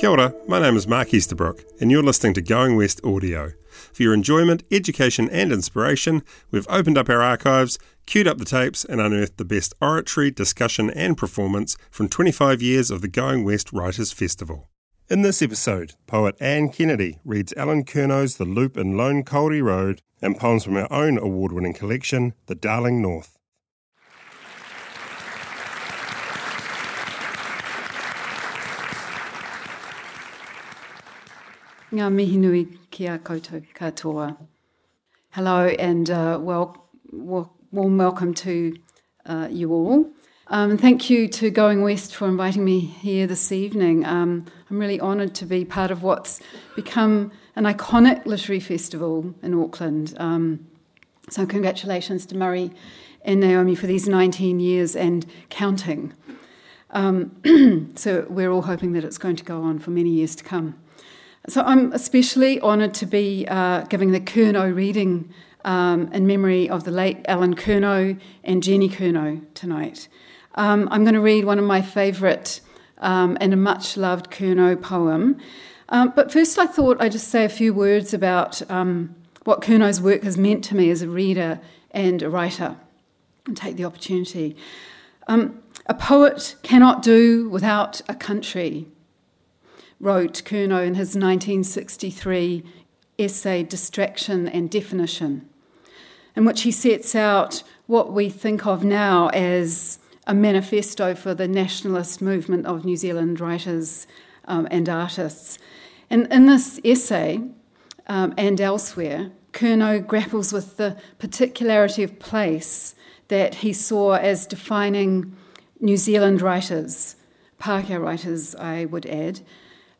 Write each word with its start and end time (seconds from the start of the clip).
Kia 0.00 0.08
ora, 0.08 0.34
my 0.48 0.58
name 0.58 0.78
is 0.78 0.88
Mark 0.88 1.12
Easterbrook, 1.12 1.62
and 1.78 1.90
you're 1.90 2.02
listening 2.02 2.32
to 2.32 2.40
Going 2.40 2.74
West 2.74 3.04
Audio. 3.04 3.52
For 3.92 4.02
your 4.02 4.14
enjoyment, 4.14 4.62
education, 4.70 5.28
and 5.28 5.52
inspiration, 5.52 6.22
we've 6.50 6.66
opened 6.70 6.96
up 6.96 7.10
our 7.10 7.20
archives, 7.20 7.78
queued 8.06 8.26
up 8.26 8.38
the 8.38 8.46
tapes, 8.46 8.82
and 8.82 8.98
unearthed 8.98 9.36
the 9.36 9.44
best 9.44 9.74
oratory, 9.78 10.30
discussion, 10.30 10.88
and 10.88 11.18
performance 11.18 11.76
from 11.90 12.08
25 12.08 12.62
years 12.62 12.90
of 12.90 13.02
the 13.02 13.08
Going 13.08 13.44
West 13.44 13.74
Writers 13.74 14.10
Festival. 14.10 14.70
In 15.10 15.20
this 15.20 15.42
episode, 15.42 15.92
poet 16.06 16.34
Anne 16.40 16.70
Kennedy 16.70 17.18
reads 17.22 17.52
Alan 17.54 17.84
Curnow's 17.84 18.38
The 18.38 18.46
Loop 18.46 18.78
in 18.78 18.96
Lone 18.96 19.22
Kauri 19.22 19.60
Road 19.60 20.00
and 20.22 20.34
poems 20.34 20.64
from 20.64 20.78
our 20.78 20.90
own 20.90 21.18
award 21.18 21.52
winning 21.52 21.74
collection, 21.74 22.32
The 22.46 22.54
Darling 22.54 23.02
North. 23.02 23.36
Ngā 31.90 32.08
mihi 32.14 32.36
nui 32.38 32.68
ki 32.92 33.06
a 33.06 33.18
koutou 33.18 33.64
katoa. 33.74 34.36
Hello 35.30 35.66
and 35.66 36.08
uh, 36.08 36.38
well, 36.40 36.86
well, 37.10 37.52
warm 37.72 37.98
welcome 37.98 38.32
to 38.32 38.76
uh, 39.26 39.48
you 39.50 39.72
all. 39.72 40.08
Um, 40.46 40.78
thank 40.78 41.10
you 41.10 41.26
to 41.26 41.50
Going 41.50 41.82
West 41.82 42.14
for 42.14 42.28
inviting 42.28 42.64
me 42.64 42.78
here 42.78 43.26
this 43.26 43.50
evening. 43.50 44.06
Um, 44.06 44.46
I'm 44.70 44.78
really 44.78 45.00
honoured 45.00 45.34
to 45.34 45.44
be 45.46 45.64
part 45.64 45.90
of 45.90 46.04
what's 46.04 46.40
become 46.76 47.32
an 47.56 47.64
iconic 47.64 48.24
literary 48.24 48.60
festival 48.60 49.34
in 49.42 49.52
Auckland. 49.52 50.14
Um, 50.16 50.68
so, 51.28 51.44
congratulations 51.44 52.24
to 52.26 52.36
Murray 52.36 52.70
and 53.24 53.40
Naomi 53.40 53.74
for 53.74 53.88
these 53.88 54.06
19 54.06 54.60
years 54.60 54.94
and 54.94 55.26
counting. 55.48 56.12
Um, 56.90 57.92
so, 57.96 58.26
we're 58.30 58.52
all 58.52 58.62
hoping 58.62 58.92
that 58.92 59.02
it's 59.02 59.18
going 59.18 59.34
to 59.34 59.44
go 59.44 59.62
on 59.62 59.80
for 59.80 59.90
many 59.90 60.10
years 60.10 60.36
to 60.36 60.44
come. 60.44 60.76
So 61.48 61.62
I'm 61.62 61.92
especially 61.92 62.60
honoured 62.60 62.92
to 62.94 63.06
be 63.06 63.46
uh, 63.48 63.82
giving 63.84 64.12
the 64.12 64.20
Curnow 64.20 64.74
reading 64.74 65.32
um, 65.64 66.12
in 66.12 66.26
memory 66.26 66.68
of 66.68 66.84
the 66.84 66.90
late 66.90 67.24
Alan 67.26 67.56
Curnow 67.56 68.20
and 68.44 68.62
Jenny 68.62 68.88
Curnow 68.88 69.42
tonight. 69.54 70.08
Um, 70.54 70.86
I'm 70.90 71.02
going 71.02 71.14
to 71.14 71.20
read 71.20 71.46
one 71.46 71.58
of 71.58 71.64
my 71.64 71.80
favourite 71.80 72.60
um, 72.98 73.38
and 73.40 73.54
a 73.54 73.56
much 73.56 73.96
loved 73.96 74.30
Curnow 74.30 74.80
poem. 74.80 75.38
Um, 75.88 76.12
but 76.14 76.30
first, 76.30 76.58
I 76.58 76.66
thought 76.66 77.00
I'd 77.00 77.12
just 77.12 77.28
say 77.28 77.44
a 77.44 77.48
few 77.48 77.72
words 77.72 78.12
about 78.12 78.68
um, 78.70 79.14
what 79.44 79.62
Curnow's 79.62 80.00
work 80.00 80.22
has 80.22 80.36
meant 80.36 80.62
to 80.64 80.76
me 80.76 80.90
as 80.90 81.00
a 81.00 81.08
reader 81.08 81.58
and 81.90 82.22
a 82.22 82.28
writer, 82.28 82.76
and 83.46 83.56
take 83.56 83.76
the 83.76 83.84
opportunity. 83.84 84.56
Um, 85.26 85.62
a 85.86 85.94
poet 85.94 86.56
cannot 86.62 87.02
do 87.02 87.48
without 87.48 88.02
a 88.08 88.14
country 88.14 88.86
wrote 90.00 90.42
Curnow 90.44 90.84
in 90.84 90.94
his 90.94 91.14
1963 91.14 92.64
essay 93.18 93.62
Distraction 93.62 94.48
and 94.48 94.70
Definition, 94.70 95.48
in 96.34 96.44
which 96.44 96.62
he 96.62 96.72
sets 96.72 97.14
out 97.14 97.62
what 97.86 98.12
we 98.12 98.30
think 98.30 98.66
of 98.66 98.82
now 98.82 99.28
as 99.28 99.98
a 100.26 100.34
manifesto 100.34 101.14
for 101.14 101.34
the 101.34 101.46
nationalist 101.46 102.22
movement 102.22 102.66
of 102.66 102.84
New 102.84 102.96
Zealand 102.96 103.40
writers 103.40 104.06
um, 104.46 104.66
and 104.70 104.88
artists. 104.88 105.58
And 106.08 106.26
in 106.32 106.46
this 106.46 106.80
essay 106.84 107.42
um, 108.06 108.32
and 108.38 108.60
elsewhere, 108.60 109.30
Curnow 109.52 110.06
grapples 110.06 110.52
with 110.52 110.76
the 110.76 110.96
particularity 111.18 112.02
of 112.02 112.18
place 112.18 112.94
that 113.28 113.56
he 113.56 113.72
saw 113.72 114.14
as 114.14 114.46
defining 114.46 115.36
New 115.80 115.96
Zealand 115.96 116.42
writers, 116.42 117.16
Pākehā 117.60 118.00
writers, 118.00 118.54
I 118.54 118.84
would 118.86 119.06
add, 119.06 119.40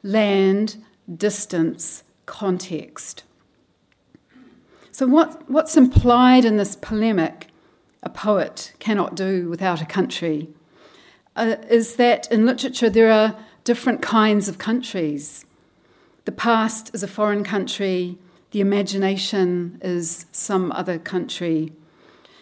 land, 0.03 0.83
distance, 1.17 2.05
context. 2.27 3.25
So, 4.93 5.07
what, 5.07 5.49
what's 5.51 5.77
implied 5.77 6.45
in 6.45 6.57
this 6.57 6.77
polemic, 6.77 7.49
a 8.03 8.11
poet 8.11 8.73
cannot 8.79 9.15
do 9.15 9.49
without 9.49 9.81
a 9.81 9.87
country, 9.87 10.49
uh, 11.37 11.57
is 11.69 11.97
that 11.97 12.31
in 12.31 12.45
literature 12.45 12.91
there 12.91 13.11
are 13.11 13.37
different 13.65 14.03
kinds 14.03 14.49
of 14.49 14.59
countries. 14.59 15.45
The 16.25 16.33
past 16.33 16.95
is 16.95 17.03
a 17.03 17.09
foreign 17.09 17.45
country, 17.45 18.19
the 18.51 18.61
imagination 18.61 19.79
is 19.81 20.27
some 20.33 20.73
other 20.73 20.99
country. 20.99 21.73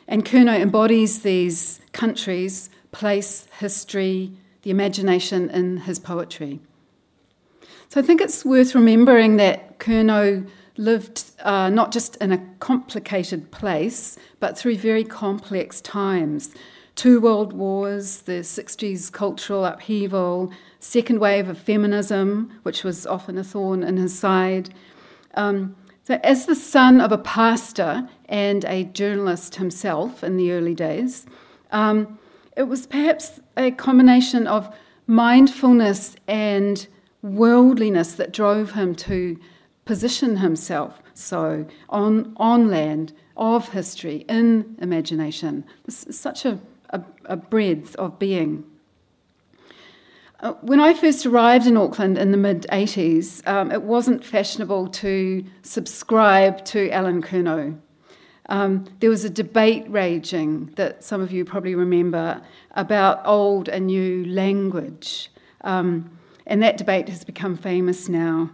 And 0.06 0.24
Curnow 0.24 0.58
embodies 0.58 1.20
these 1.22 1.80
countries, 1.92 2.70
place, 2.92 3.46
history, 3.58 4.32
the 4.62 4.70
imagination 4.70 5.50
in 5.50 5.78
his 5.78 5.98
poetry. 5.98 6.60
So 7.90 8.00
I 8.00 8.04
think 8.04 8.20
it's 8.20 8.44
worth 8.44 8.74
remembering 8.74 9.38
that 9.38 9.78
Curnow 9.78 10.46
lived 10.76 11.24
uh, 11.40 11.70
not 11.70 11.90
just 11.90 12.16
in 12.16 12.32
a 12.32 12.46
complicated 12.60 13.50
place, 13.50 14.18
but 14.40 14.58
through 14.58 14.76
very 14.76 15.04
complex 15.04 15.80
times. 15.80 16.54
Two 16.96 17.18
world 17.18 17.54
wars, 17.54 18.22
the 18.22 18.40
60s 18.40 19.10
cultural 19.10 19.64
upheaval, 19.64 20.52
second 20.80 21.18
wave 21.18 21.48
of 21.48 21.56
feminism, 21.56 22.52
which 22.62 22.84
was 22.84 23.06
often 23.06 23.38
a 23.38 23.44
thorn 23.44 23.82
in 23.82 23.96
his 23.96 24.16
side. 24.16 24.74
Um, 25.34 25.74
so, 26.04 26.20
as 26.22 26.44
the 26.44 26.54
son 26.54 27.00
of 27.00 27.10
a 27.10 27.18
pastor 27.18 28.06
and 28.28 28.64
a 28.66 28.84
journalist 28.84 29.56
himself 29.56 30.22
in 30.22 30.36
the 30.36 30.52
early 30.52 30.74
days, 30.74 31.26
um, 31.70 32.18
it 32.54 32.64
was 32.64 32.86
perhaps 32.86 33.40
a 33.56 33.70
combination 33.70 34.46
of 34.46 34.74
mindfulness 35.06 36.16
and 36.26 36.86
worldliness 37.22 38.12
that 38.14 38.32
drove 38.32 38.72
him 38.72 38.94
to 38.94 39.38
position 39.84 40.36
himself 40.36 41.02
so 41.18 41.66
on, 41.88 42.32
on 42.36 42.70
land 42.70 43.12
of 43.36 43.68
history, 43.70 44.24
in 44.28 44.76
imagination. 44.80 45.64
This 45.84 46.04
is 46.04 46.18
such 46.18 46.44
a, 46.44 46.58
a, 46.90 47.02
a 47.24 47.36
breadth 47.36 47.96
of 47.96 48.18
being. 48.18 48.64
Uh, 50.40 50.52
when 50.60 50.78
I 50.78 50.94
first 50.94 51.26
arrived 51.26 51.66
in 51.66 51.76
Auckland 51.76 52.16
in 52.16 52.30
the 52.30 52.36
mid 52.36 52.66
80s, 52.70 53.46
um, 53.48 53.72
it 53.72 53.82
wasn't 53.82 54.24
fashionable 54.24 54.88
to 54.88 55.44
subscribe 55.62 56.64
to 56.66 56.88
Alan 56.90 57.20
Curnow. 57.20 57.76
Um, 58.48 58.84
there 59.00 59.10
was 59.10 59.24
a 59.24 59.30
debate 59.30 59.84
raging 59.88 60.72
that 60.76 61.02
some 61.02 61.20
of 61.20 61.32
you 61.32 61.44
probably 61.44 61.74
remember 61.74 62.40
about 62.72 63.20
old 63.26 63.68
and 63.68 63.86
new 63.88 64.24
language. 64.26 65.30
Um, 65.62 66.17
and 66.48 66.62
that 66.62 66.76
debate 66.76 67.08
has 67.08 67.22
become 67.22 67.56
famous 67.56 68.08
now 68.08 68.50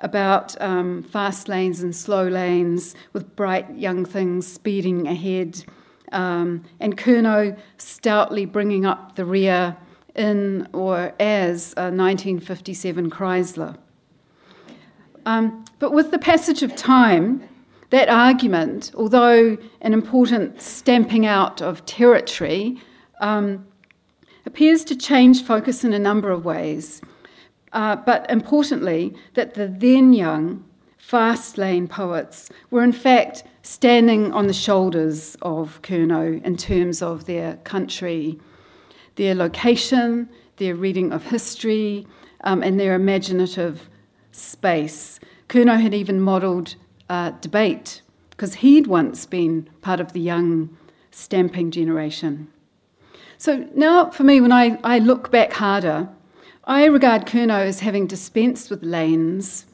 about 0.00 0.60
um, 0.60 1.02
fast 1.02 1.48
lanes 1.48 1.80
and 1.80 1.96
slow 1.96 2.28
lanes 2.28 2.94
with 3.12 3.34
bright 3.34 3.68
young 3.76 4.04
things 4.04 4.46
speeding 4.46 5.08
ahead, 5.08 5.64
um, 6.12 6.64
and 6.78 6.96
Curnow 6.96 7.58
stoutly 7.78 8.44
bringing 8.44 8.86
up 8.86 9.16
the 9.16 9.24
rear 9.24 9.76
in 10.14 10.68
or 10.72 11.12
as 11.18 11.72
a 11.76 11.90
1957 11.90 13.10
Chrysler. 13.10 13.76
Um, 15.26 15.64
but 15.78 15.92
with 15.92 16.10
the 16.10 16.18
passage 16.18 16.62
of 16.62 16.74
time, 16.76 17.46
that 17.90 18.08
argument, 18.08 18.92
although 18.94 19.56
an 19.80 19.92
important 19.92 20.60
stamping 20.60 21.26
out 21.26 21.60
of 21.60 21.84
territory, 21.86 22.80
um, 23.20 23.66
appears 24.46 24.84
to 24.84 24.96
change 24.96 25.42
focus 25.44 25.84
in 25.84 25.92
a 25.92 25.98
number 25.98 26.30
of 26.30 26.44
ways. 26.44 27.00
Uh, 27.72 27.96
but 27.96 28.28
importantly, 28.30 29.14
that 29.34 29.54
the 29.54 29.68
then 29.68 30.12
young, 30.12 30.64
fast 30.96 31.58
lane 31.58 31.88
poets 31.88 32.50
were 32.70 32.82
in 32.82 32.92
fact 32.92 33.44
standing 33.62 34.32
on 34.32 34.46
the 34.46 34.52
shoulders 34.52 35.36
of 35.42 35.80
Curnow 35.82 36.42
in 36.44 36.56
terms 36.56 37.02
of 37.02 37.26
their 37.26 37.56
country, 37.64 38.38
their 39.16 39.34
location, 39.34 40.28
their 40.56 40.74
reading 40.74 41.12
of 41.12 41.22
history, 41.24 42.06
um, 42.44 42.62
and 42.62 42.78
their 42.78 42.94
imaginative 42.94 43.88
space. 44.32 45.20
Curnow 45.48 45.80
had 45.80 45.94
even 45.94 46.20
modelled 46.20 46.76
uh, 47.08 47.30
debate 47.40 48.02
because 48.30 48.54
he'd 48.54 48.86
once 48.86 49.26
been 49.26 49.68
part 49.82 50.00
of 50.00 50.12
the 50.12 50.20
young 50.20 50.76
stamping 51.10 51.70
generation. 51.70 52.48
So 53.36 53.68
now, 53.74 54.10
for 54.10 54.24
me, 54.24 54.40
when 54.40 54.52
I, 54.52 54.78
I 54.84 54.98
look 54.98 55.30
back 55.30 55.52
harder, 55.52 56.08
I 56.68 56.84
regard 56.84 57.24
Curnow 57.24 57.64
as 57.64 57.80
having 57.80 58.06
dispensed 58.06 58.68
with 58.68 58.82
lanes, 58.82 59.64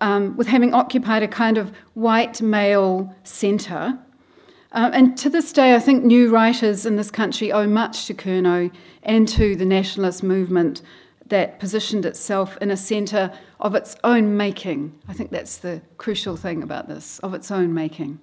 um, 0.00 0.36
with 0.36 0.48
having 0.48 0.74
occupied 0.74 1.22
a 1.22 1.28
kind 1.28 1.56
of 1.56 1.70
white 1.94 2.42
male 2.42 3.14
centre. 3.22 3.96
Um, 4.72 4.90
and 4.92 5.16
to 5.18 5.30
this 5.30 5.52
day, 5.52 5.76
I 5.76 5.78
think 5.78 6.02
new 6.02 6.28
writers 6.28 6.84
in 6.84 6.96
this 6.96 7.12
country 7.12 7.52
owe 7.52 7.68
much 7.68 8.06
to 8.06 8.14
Curnow 8.14 8.72
and 9.04 9.28
to 9.28 9.54
the 9.54 9.64
nationalist 9.64 10.24
movement 10.24 10.82
that 11.28 11.60
positioned 11.60 12.04
itself 12.04 12.58
in 12.60 12.72
a 12.72 12.76
centre 12.76 13.30
of 13.60 13.76
its 13.76 13.94
own 14.02 14.36
making. 14.36 14.98
I 15.06 15.12
think 15.12 15.30
that's 15.30 15.58
the 15.58 15.80
crucial 15.96 16.36
thing 16.36 16.64
about 16.64 16.88
this, 16.88 17.20
of 17.20 17.34
its 17.34 17.52
own 17.52 17.72
making. 17.72 18.18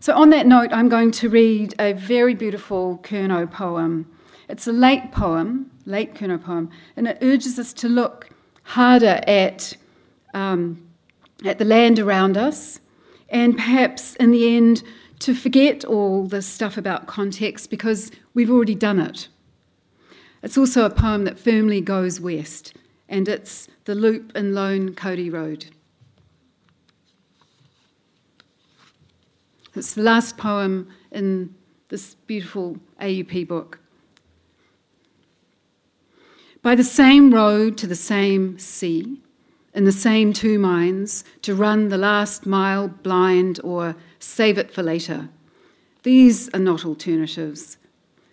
So, 0.00 0.14
on 0.14 0.30
that 0.30 0.46
note, 0.46 0.70
I'm 0.72 0.88
going 0.88 1.10
to 1.10 1.28
read 1.28 1.74
a 1.78 1.92
very 1.92 2.34
beautiful 2.34 2.98
Curnow 3.02 3.50
poem. 3.50 4.10
It's 4.48 4.66
a 4.66 4.72
late 4.72 5.12
poem, 5.12 5.70
late 5.88 6.14
Curnow 6.14 6.42
poem, 6.42 6.70
and 6.96 7.08
it 7.08 7.18
urges 7.22 7.58
us 7.58 7.72
to 7.72 7.88
look 7.88 8.28
harder 8.62 9.20
at, 9.26 9.76
um, 10.34 10.88
at 11.44 11.58
the 11.58 11.64
land 11.64 11.98
around 11.98 12.36
us, 12.36 12.80
and 13.30 13.56
perhaps 13.56 14.14
in 14.16 14.30
the 14.30 14.56
end 14.56 14.82
to 15.20 15.34
forget 15.34 15.84
all 15.84 16.26
the 16.26 16.42
stuff 16.42 16.76
about 16.76 17.06
context 17.06 17.70
because 17.70 18.10
we've 18.34 18.50
already 18.50 18.74
done 18.74 19.00
it. 19.00 19.28
It's 20.42 20.56
also 20.56 20.84
a 20.84 20.90
poem 20.90 21.24
that 21.24 21.38
firmly 21.38 21.80
goes 21.80 22.20
west, 22.20 22.74
and 23.08 23.26
it's 23.28 23.66
The 23.84 23.94
Loop 23.94 24.32
and 24.34 24.54
Lone 24.54 24.94
Kauri 24.94 25.30
Road. 25.30 25.66
It's 29.74 29.94
the 29.94 30.02
last 30.02 30.36
poem 30.36 30.88
in 31.12 31.54
this 31.88 32.14
beautiful 32.14 32.76
AUP 33.00 33.46
book. 33.48 33.80
By 36.60 36.74
the 36.74 36.84
same 36.84 37.32
road 37.32 37.78
to 37.78 37.86
the 37.86 37.94
same 37.94 38.58
sea, 38.58 39.20
in 39.74 39.84
the 39.84 39.92
same 39.92 40.32
two 40.32 40.58
minds, 40.58 41.22
to 41.42 41.54
run 41.54 41.88
the 41.88 41.96
last 41.96 42.46
mile 42.46 42.88
blind 42.88 43.60
or 43.62 43.94
save 44.18 44.58
it 44.58 44.72
for 44.72 44.82
later. 44.82 45.28
These 46.02 46.48
are 46.52 46.58
not 46.58 46.84
alternatives. 46.84 47.76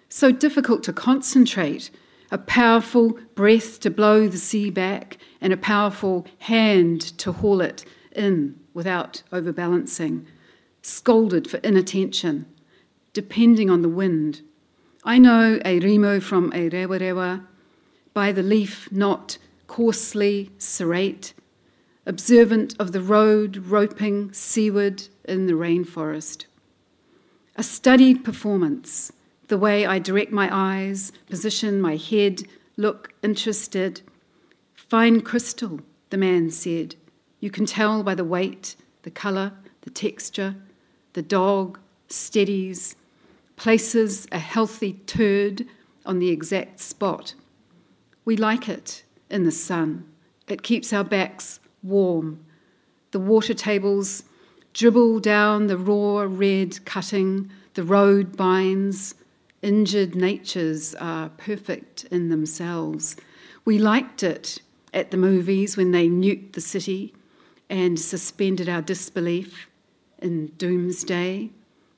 So 0.10 0.31
difficult 0.31 0.81
to 0.83 0.94
concentrate, 0.94 1.92
a 2.31 2.39
powerful 2.39 3.19
breath 3.36 3.80
to 3.81 3.92
blow 3.92 4.27
the 4.27 4.38
sea 4.38 4.72
back, 4.72 5.18
and 5.39 5.54
a 5.54 5.57
powerful 5.57 6.25
hand 6.39 7.01
to 7.19 7.31
haul 7.31 7.62
it 7.62 7.86
in 8.12 8.60
without 8.74 9.22
overbalancing, 9.31 10.25
scolded 10.81 11.48
for 11.48 11.57
inattention, 11.57 12.48
depending 13.13 13.69
on 13.69 13.83
the 13.83 13.89
wind. 13.89 14.42
I 15.04 15.19
know 15.19 15.60
a 15.63 15.80
rimu 15.80 16.24
from 16.24 16.51
a 16.54 16.69
rewa 16.69 17.45
by 18.15 18.31
the 18.31 18.41
leaf 18.41 18.89
not 18.91 19.38
coarsely 19.67 20.50
serrate, 20.57 21.33
observant 22.06 22.73
of 22.79 22.94
the 22.94 23.01
road 23.01 23.57
roping 23.57 24.31
seaward 24.31 25.03
in 25.25 25.45
the 25.45 25.53
rainforest. 25.53 26.45
A 27.57 27.62
studied 27.62 28.23
performance, 28.23 29.12
the 29.50 29.57
way 29.57 29.85
I 29.85 30.00
direct 30.00 30.31
my 30.31 30.50
eyes, 30.51 31.12
position 31.27 31.81
my 31.81 31.97
head, 31.97 32.44
look 32.77 33.13
interested. 33.21 34.01
Fine 34.73 35.21
crystal, 35.21 35.81
the 36.09 36.17
man 36.17 36.50
said. 36.50 36.95
You 37.41 37.51
can 37.51 37.65
tell 37.65 38.01
by 38.01 38.15
the 38.15 38.23
weight, 38.23 38.77
the 39.03 39.12
colour, 39.12 39.51
the 39.81 39.89
texture. 39.89 40.56
The 41.13 41.21
dog 41.21 41.79
steadies, 42.07 42.95
places 43.57 44.25
a 44.31 44.39
healthy 44.39 44.94
turd 45.06 45.65
on 46.06 46.19
the 46.19 46.29
exact 46.29 46.79
spot. 46.79 47.35
We 48.25 48.36
like 48.36 48.68
it 48.68 49.04
in 49.30 49.44
the 49.44 49.51
sun. 49.51 50.06
It 50.48 50.63
keeps 50.63 50.92
our 50.92 51.04
backs 51.04 51.60
warm. 51.83 52.44
The 53.12 53.19
water 53.19 53.54
tables 53.54 54.24
dribble 54.74 55.22
down 55.22 55.68
the 55.68 55.77
raw 55.77 56.25
red 56.27 56.83
cutting, 56.86 57.51
the 57.75 57.83
road 57.83 58.36
binds. 58.36 59.16
Injured 59.62 60.16
natures 60.16 60.94
are 60.95 61.30
perfect 61.30 62.04
in 62.12 62.30
themselves. 62.30 63.16
We 63.63 63.80
liked 63.80 64.22
it 64.22 64.62
at 64.94 65.12
the 65.12 65.18
movies 65.18 65.77
when 65.77 65.92
they 65.92 66.07
nuked 66.07 66.54
the 66.54 66.62
city 66.62 67.13
and 67.69 68.00
suspended 68.00 68.69
our 68.69 68.81
disbelief 68.81 69.68
in 70.19 70.48
doomsday, 70.57 71.50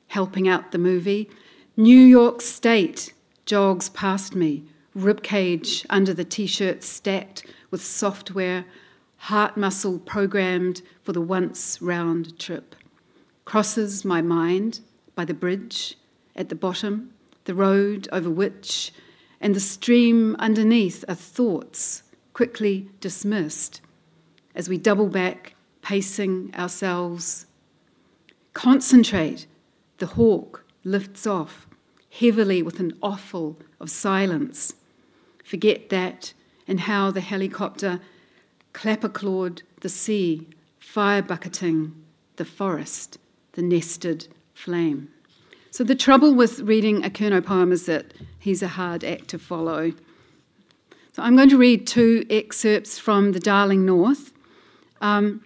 helping 0.08 0.48
out 0.48 0.72
the 0.72 0.78
movie. 0.78 1.30
New 1.76 2.00
York 2.00 2.42
State 2.42 3.14
jogs 3.46 3.90
past 3.90 4.34
me, 4.34 4.64
ribcage 4.98 5.86
under 5.90 6.14
the 6.14 6.26
t 6.26 6.48
shirt 6.48 6.84
stacked 6.84 7.46
with 7.70 7.84
software, 7.84 8.66
heart 9.18 9.56
muscle 9.56 10.00
programmed 10.00 10.82
for 11.04 11.14
the 11.14 11.22
once 11.22 11.82
round 11.82 12.38
trip. 12.40 12.76
Crosses 13.46 14.04
my 14.04 14.22
mind 14.22 14.80
by 15.16 15.24
the 15.24 15.34
bridge 15.34 15.98
at 16.36 16.50
the 16.50 16.56
bottom, 16.56 17.14
the 17.46 17.54
road 17.54 18.08
over 18.12 18.30
which, 18.30 18.92
and 19.40 19.56
the 19.56 19.60
stream 19.60 20.36
underneath 20.40 21.06
are 21.08 21.16
thoughts 21.16 22.04
quickly 22.34 22.90
dismissed 23.00 23.82
as 24.56 24.68
we 24.68 24.78
double 24.78 25.08
back, 25.08 25.54
pacing 25.84 26.54
ourselves. 26.56 27.46
Concentrate, 28.54 29.46
the 30.00 30.08
hawk 30.08 30.66
lifts 30.84 31.28
off 31.28 31.68
heavily 32.10 32.64
with 32.64 32.80
an 32.80 32.98
offal 33.04 33.60
of 33.80 33.90
silence 33.90 34.74
forget 35.48 35.88
that 35.90 36.34
and 36.68 36.82
how 36.82 37.10
the 37.10 37.22
helicopter 37.22 38.02
clapperclawed 38.74 39.62
the 39.80 39.90
sea, 39.90 40.46
fire 40.78 41.22
bucketing 41.22 41.96
the 42.36 42.44
forest, 42.46 43.18
the 43.54 43.62
nested 43.62 44.28
flame. 44.54 45.10
So, 45.72 45.84
the 45.84 45.96
trouble 45.96 46.36
with 46.36 46.60
reading 46.60 47.04
a 47.06 47.10
Curnow 47.10 47.44
poem 47.44 47.72
is 47.72 47.86
that 47.86 48.14
he's 48.40 48.62
a 48.62 48.68
hard 48.68 49.04
act 49.04 49.30
to 49.30 49.40
follow. 49.40 49.94
So, 51.14 51.24
I'm 51.24 51.36
going 51.36 51.50
to 51.50 51.58
read 51.58 51.88
two 51.88 52.26
excerpts 52.30 53.00
from 53.00 53.32
The 53.32 53.40
Darling 53.40 53.86
North. 53.86 54.34
Um, 55.00 55.46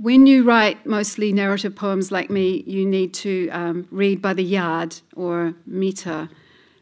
when 0.00 0.26
you 0.26 0.42
write 0.42 0.86
mostly 0.86 1.32
narrative 1.32 1.76
poems 1.76 2.10
like 2.10 2.30
me, 2.30 2.64
you 2.66 2.86
need 2.86 3.12
to 3.14 3.48
um, 3.50 3.88
read 3.90 4.22
by 4.22 4.32
the 4.32 4.44
yard 4.44 4.96
or 5.14 5.54
meter 5.66 6.28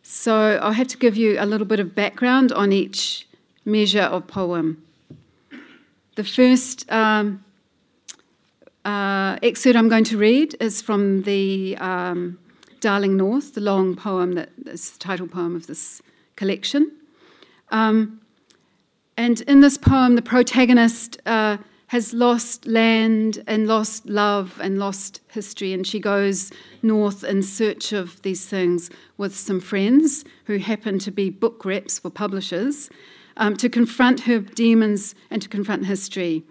so 0.07 0.59
I'll 0.61 0.73
have 0.73 0.89
to 0.89 0.99
give 0.99 1.17
you 1.17 1.37
a 1.41 1.47
little 1.47 1.67
bit 1.67 1.81
of 1.81 1.95
background 1.95 2.53
on 2.53 2.73
each 2.73 3.27
measure 3.65 4.03
of 4.03 4.27
poem. 4.27 4.83
The 6.17 6.25
first 6.25 6.91
um, 6.93 7.43
uh, 8.85 9.39
excerpt 9.43 9.77
I'm 9.77 9.89
going 9.89 10.05
to 10.05 10.19
read 10.19 10.57
is 10.61 10.83
from 10.83 11.23
the 11.23 11.79
um, 11.79 12.39
Darling 12.81 13.17
North, 13.17 13.55
the 13.55 13.63
long 13.63 13.97
poem 13.97 14.33
that 14.35 14.51
is 14.67 14.91
the 14.91 14.99
title 14.99 15.27
poem 15.27 15.57
of 15.57 15.69
this 15.69 16.03
collection. 16.37 16.93
Um, 17.71 18.21
and 19.17 19.41
in 19.43 19.63
this 19.63 19.79
poem, 19.79 20.17
the 20.17 20.23
protagonist 20.23 21.19
uh, 21.25 21.57
has 21.95 22.13
lost 22.13 22.67
land 22.67 23.41
and 23.47 23.69
lost 23.69 24.05
love 24.09 24.59
and 24.61 24.81
lost 24.81 25.21
history, 25.29 25.73
and 25.73 25.87
she 25.87 26.01
goes 26.01 26.51
north 26.83 27.23
in 27.23 27.41
search 27.41 27.93
of 27.93 28.21
these 28.23 28.45
things 28.47 28.91
with 29.17 29.33
some 29.33 29.61
friends 29.61 30.25
who 30.47 30.59
happen 30.59 30.99
to 30.99 31.13
be 31.13 31.31
book 31.31 31.65
reps 31.65 32.01
for 32.01 32.11
publishers 32.11 32.91
um, 33.37 33.57
to 33.57 33.69
confront 33.69 34.19
her 34.19 34.41
demons 34.41 35.15
and 35.31 35.41
to 35.41 35.49
confront 35.49 35.87
history. 35.87 36.43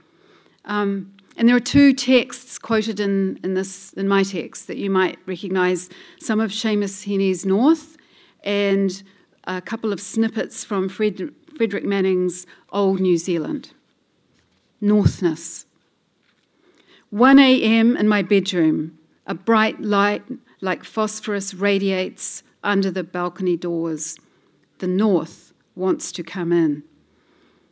Um, 0.63 1.13
and 1.35 1.49
there 1.49 1.57
are 1.57 1.67
two 1.77 1.91
texts 1.91 2.57
quoted 2.57 3.01
in, 3.01 3.37
in, 3.43 3.53
this, 3.53 3.91
in 3.97 4.07
my 4.07 4.23
text 4.23 4.67
that 4.67 4.77
you 4.77 4.89
might 4.89 5.19
recognise 5.25 5.89
some 6.21 6.39
of 6.39 6.51
Seamus 6.51 7.05
Heaney's 7.05 7.45
North 7.45 7.97
and 8.45 9.03
a 9.43 9.59
couple 9.59 9.91
of 9.91 9.99
snippets 9.99 10.63
from 10.63 10.87
Fred, 10.87 11.33
Frederick 11.57 11.83
Maning's 11.83 12.45
Old 12.71 13.01
New 13.01 13.17
Zealand. 13.17 13.71
Northness. 14.83 15.65
1 17.09 17.39
a.m. 17.39 17.95
in 17.95 18.05
my 18.05 18.21
bedroom, 18.21 18.99
a 19.25 19.33
bright 19.33 19.79
light 19.79 20.23
like 20.59 20.83
phosphorus 20.83 21.53
radiates 21.53 22.43
under 22.65 22.91
the 22.91 23.05
balcony 23.05 23.55
doors. 23.55 24.17
The 24.79 24.87
north 24.87 25.53
wants 25.77 26.11
to 26.11 26.21
come 26.21 26.51
in. 26.51 26.83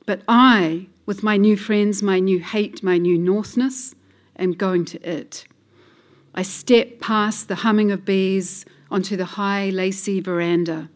But 0.06 0.22
I, 0.30 0.88
with 1.06 1.22
my 1.22 1.36
new 1.36 1.58
friends, 1.58 2.02
my 2.02 2.22
new 2.22 2.40
hate, 2.40 2.82
my 2.82 2.98
new 2.98 3.20
northness, 3.20 3.94
am 4.38 4.54
going 4.54 4.86
to 4.86 5.02
it. 5.02 5.46
I 6.34 6.44
step 6.44 7.02
past 7.02 7.50
the 7.50 7.56
humming 7.56 7.92
of 7.92 8.06
bees 8.06 8.64
onto 8.90 9.18
the 9.18 9.26
high, 9.26 9.70
lacy 9.70 10.22
veranda. 10.22 10.90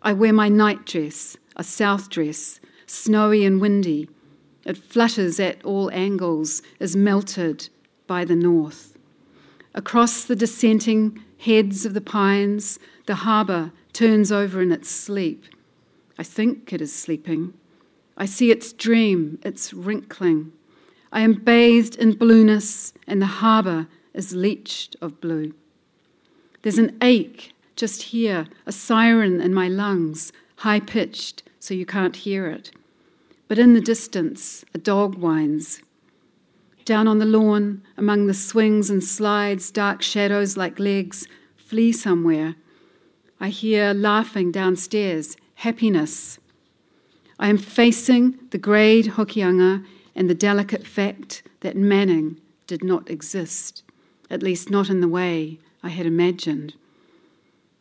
I 0.00 0.14
wear 0.14 0.32
my 0.32 0.48
night 0.48 0.86
dress, 0.86 1.36
a 1.56 1.62
south 1.62 2.08
dress, 2.08 2.58
snowy 2.86 3.44
and 3.44 3.60
windy, 3.60 4.08
it 4.64 4.76
flutters 4.76 5.40
at 5.40 5.64
all 5.64 5.90
angles, 5.90 6.62
is 6.78 6.94
melted 6.94 7.68
by 8.06 8.24
the 8.24 8.36
north. 8.36 8.96
Across 9.74 10.24
the 10.24 10.36
dissenting 10.36 11.22
heads 11.38 11.84
of 11.84 11.94
the 11.94 12.00
pines, 12.00 12.78
the 13.06 13.16
harbour 13.16 13.72
turns 13.92 14.30
over 14.30 14.60
in 14.62 14.70
its 14.70 14.90
sleep. 14.90 15.44
I 16.18 16.22
think 16.22 16.72
it 16.72 16.80
is 16.80 16.94
sleeping. 16.94 17.54
I 18.16 18.26
see 18.26 18.50
its 18.50 18.72
dream, 18.72 19.38
its 19.42 19.72
wrinkling. 19.72 20.52
I 21.10 21.20
am 21.20 21.34
bathed 21.34 21.96
in 21.96 22.12
blueness, 22.12 22.92
and 23.06 23.20
the 23.20 23.26
harbour 23.26 23.88
is 24.14 24.34
leached 24.34 24.96
of 25.00 25.20
blue. 25.20 25.54
There's 26.62 26.78
an 26.78 26.96
ache 27.02 27.52
just 27.74 28.02
here, 28.02 28.46
a 28.66 28.72
siren 28.72 29.40
in 29.40 29.52
my 29.52 29.68
lungs, 29.68 30.32
high 30.56 30.80
pitched 30.80 31.42
so 31.58 31.74
you 31.74 31.86
can't 31.86 32.14
hear 32.14 32.46
it 32.46 32.70
but 33.52 33.58
in 33.58 33.74
the 33.74 33.82
distance, 33.82 34.64
a 34.72 34.78
dog 34.78 35.16
whines. 35.16 35.82
Down 36.86 37.06
on 37.06 37.18
the 37.18 37.26
lawn, 37.26 37.82
among 37.98 38.26
the 38.26 38.32
swings 38.32 38.88
and 38.88 39.04
slides, 39.04 39.70
dark 39.70 40.00
shadows 40.00 40.56
like 40.56 40.78
legs 40.78 41.28
flee 41.58 41.92
somewhere. 41.92 42.54
I 43.38 43.50
hear 43.50 43.92
laughing 43.92 44.52
downstairs, 44.52 45.36
happiness. 45.56 46.38
I 47.38 47.50
am 47.50 47.58
facing 47.58 48.38
the 48.52 48.56
grade 48.56 49.08
Hokianga 49.08 49.84
and 50.14 50.30
the 50.30 50.34
delicate 50.34 50.86
fact 50.86 51.42
that 51.60 51.76
Maning 51.76 52.40
did 52.66 52.82
not 52.82 53.10
exist, 53.10 53.82
at 54.30 54.42
least 54.42 54.70
not 54.70 54.88
in 54.88 55.02
the 55.02 55.08
way 55.08 55.58
I 55.82 55.90
had 55.90 56.06
imagined. 56.06 56.72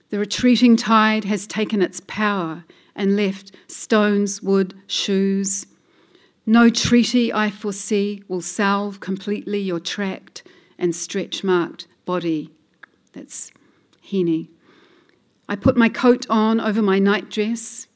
The 0.09 0.19
retreating 0.19 0.75
tide 0.75 1.23
has 1.23 1.47
taken 1.47 1.81
its 1.81 2.01
power 2.07 2.65
and 2.95 3.15
left 3.15 3.51
stones, 3.67 4.41
wood, 4.41 4.74
shoes. 4.88 5.65
No 6.45 6.69
treaty 6.69 7.31
I 7.31 7.50
foresee 7.50 8.24
will 8.27 8.41
salve 8.41 9.00
completely 9.00 9.60
your 9.60 9.79
tracked 9.79 10.43
and 10.77 10.95
stretch 10.95 11.43
marked 11.43 11.88
body. 12.05 12.50
That's 13.13 13.51
Heaney. 14.03 14.50
I 15.48 15.55
put 15.55 15.77
my 15.77 15.89
coat 15.89 16.25
on 16.29 16.60
over 16.60 16.81
my 16.81 16.98
nightdress 16.98 17.88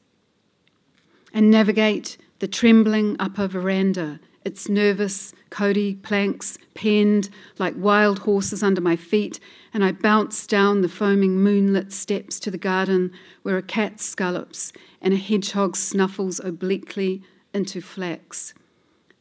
and 1.32 1.50
navigate 1.50 2.16
the 2.38 2.48
trembling 2.48 3.16
upper 3.18 3.46
veranda, 3.46 4.20
its 4.46 4.68
nervous, 4.68 5.34
kauri 5.50 5.98
planks 6.02 6.56
penned 6.74 7.28
like 7.58 7.74
wild 7.76 8.20
horses 8.20 8.62
under 8.62 8.80
my 8.80 8.94
feet, 8.94 9.40
and 9.74 9.84
I 9.84 9.90
bounce 9.90 10.46
down 10.46 10.82
the 10.82 10.88
foaming 10.88 11.42
moonlit 11.42 11.92
steps 11.92 12.38
to 12.40 12.50
the 12.52 12.56
garden 12.56 13.10
where 13.42 13.56
a 13.56 13.62
cat 13.62 13.98
scallops 13.98 14.72
and 15.02 15.12
a 15.12 15.16
hedgehog 15.16 15.74
snuffles 15.76 16.38
obliquely 16.38 17.22
into 17.52 17.80
flax. 17.80 18.54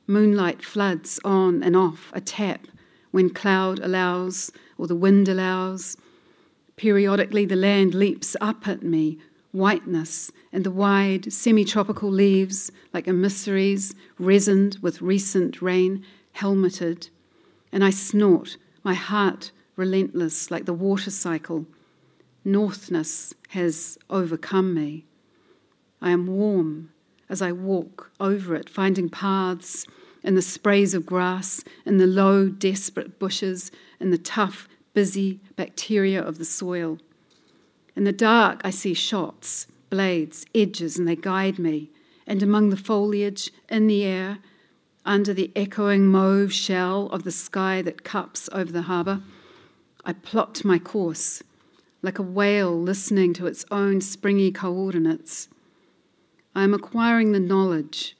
Moonlight 0.05 0.63
floods 0.63 1.19
on 1.25 1.63
and 1.63 1.75
off, 1.75 2.11
a 2.13 2.21
tap 2.21 2.67
when 3.09 3.31
cloud 3.31 3.79
allows 3.79 4.51
or 4.77 4.85
the 4.85 4.95
wind 4.95 5.27
allows. 5.27 5.97
Periodically, 6.75 7.45
the 7.45 7.55
land 7.55 7.95
leaps 7.95 8.35
up 8.39 8.67
at 8.67 8.83
me, 8.83 9.17
whiteness, 9.55 10.31
and 10.51 10.63
the 10.63 10.71
wide 10.71 11.31
semi 11.31 11.65
tropical 11.65 12.09
leaves, 12.09 12.71
like 12.93 13.07
emissaries, 13.07 13.95
resined 14.19 14.77
with 14.79 15.01
recent 15.01 15.61
rain, 15.61 16.05
helmeted. 16.33 17.09
And 17.71 17.83
I 17.83 17.89
snort, 17.89 18.57
my 18.83 18.93
heart 18.93 19.51
relentless, 19.75 20.51
like 20.51 20.65
the 20.65 20.73
water 20.73 21.11
cycle. 21.11 21.65
Northness 22.45 23.33
has 23.49 23.97
overcome 24.09 24.73
me. 24.73 25.05
I 26.01 26.11
am 26.11 26.27
warm 26.27 26.91
as 27.29 27.41
I 27.41 27.51
walk 27.51 28.11
over 28.19 28.55
it, 28.55 28.69
finding 28.69 29.09
paths 29.09 29.85
in 30.23 30.35
the 30.35 30.41
sprays 30.41 30.93
of 30.93 31.05
grass, 31.05 31.63
in 31.85 31.97
the 31.97 32.07
low, 32.07 32.49
desperate 32.49 33.19
bushes, 33.19 33.71
in 33.99 34.11
the 34.11 34.17
tough, 34.17 34.67
busy 34.93 35.39
bacteria 35.55 36.21
of 36.21 36.37
the 36.37 36.45
soil. 36.45 36.99
In 37.95 38.03
the 38.03 38.11
dark, 38.11 38.61
I 38.63 38.71
see 38.71 38.93
shots, 38.93 39.67
blades, 39.89 40.45
edges, 40.53 40.97
and 40.97 41.07
they 41.07 41.15
guide 41.15 41.57
me. 41.57 41.91
And 42.27 42.43
among 42.43 42.69
the 42.69 42.77
foliage, 42.77 43.51
in 43.69 43.87
the 43.87 44.03
air, 44.03 44.39
under 45.05 45.33
the 45.33 45.51
echoing 45.55 46.07
mauve 46.07 46.51
shell 46.51 47.07
of 47.07 47.23
the 47.23 47.31
sky 47.31 47.81
that 47.83 48.03
cups 48.03 48.49
over 48.51 48.71
the 48.71 48.83
harbour, 48.83 49.21
I 50.03 50.13
plot 50.13 50.65
my 50.65 50.79
course, 50.79 51.41
like 52.01 52.19
a 52.19 52.23
whale 52.23 52.79
listening 52.79 53.33
to 53.35 53.47
its 53.47 53.65
own 53.71 54.01
springy 54.01 54.51
coordinates. 54.51 55.47
I 56.55 56.63
am 56.63 56.73
acquiring 56.73 57.31
the 57.31 57.39
knowledge. 57.39 58.17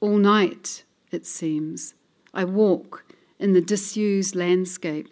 All 0.00 0.18
night, 0.18 0.84
it 1.10 1.26
seems, 1.26 1.94
I 2.32 2.44
walk 2.44 3.04
in 3.38 3.52
the 3.52 3.60
disused 3.60 4.36
landscape. 4.36 5.08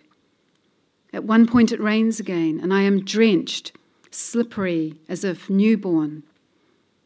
At 1.12 1.24
one 1.24 1.46
point, 1.46 1.72
it 1.72 1.80
rains 1.80 2.20
again, 2.20 2.60
and 2.62 2.72
I 2.72 2.82
am 2.82 3.04
drenched, 3.04 3.72
slippery 4.16 4.94
as 5.08 5.24
if 5.24 5.50
newborn. 5.50 6.22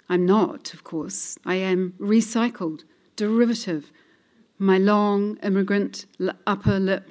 I'm 0.08 0.26
not, 0.26 0.72
of 0.74 0.84
course. 0.84 1.38
I 1.44 1.56
am 1.56 1.94
recycled, 1.98 2.84
derivative. 3.16 3.90
My 4.58 4.78
long 4.78 5.36
immigrant 5.42 6.06
upper 6.46 6.78
lip 6.78 7.10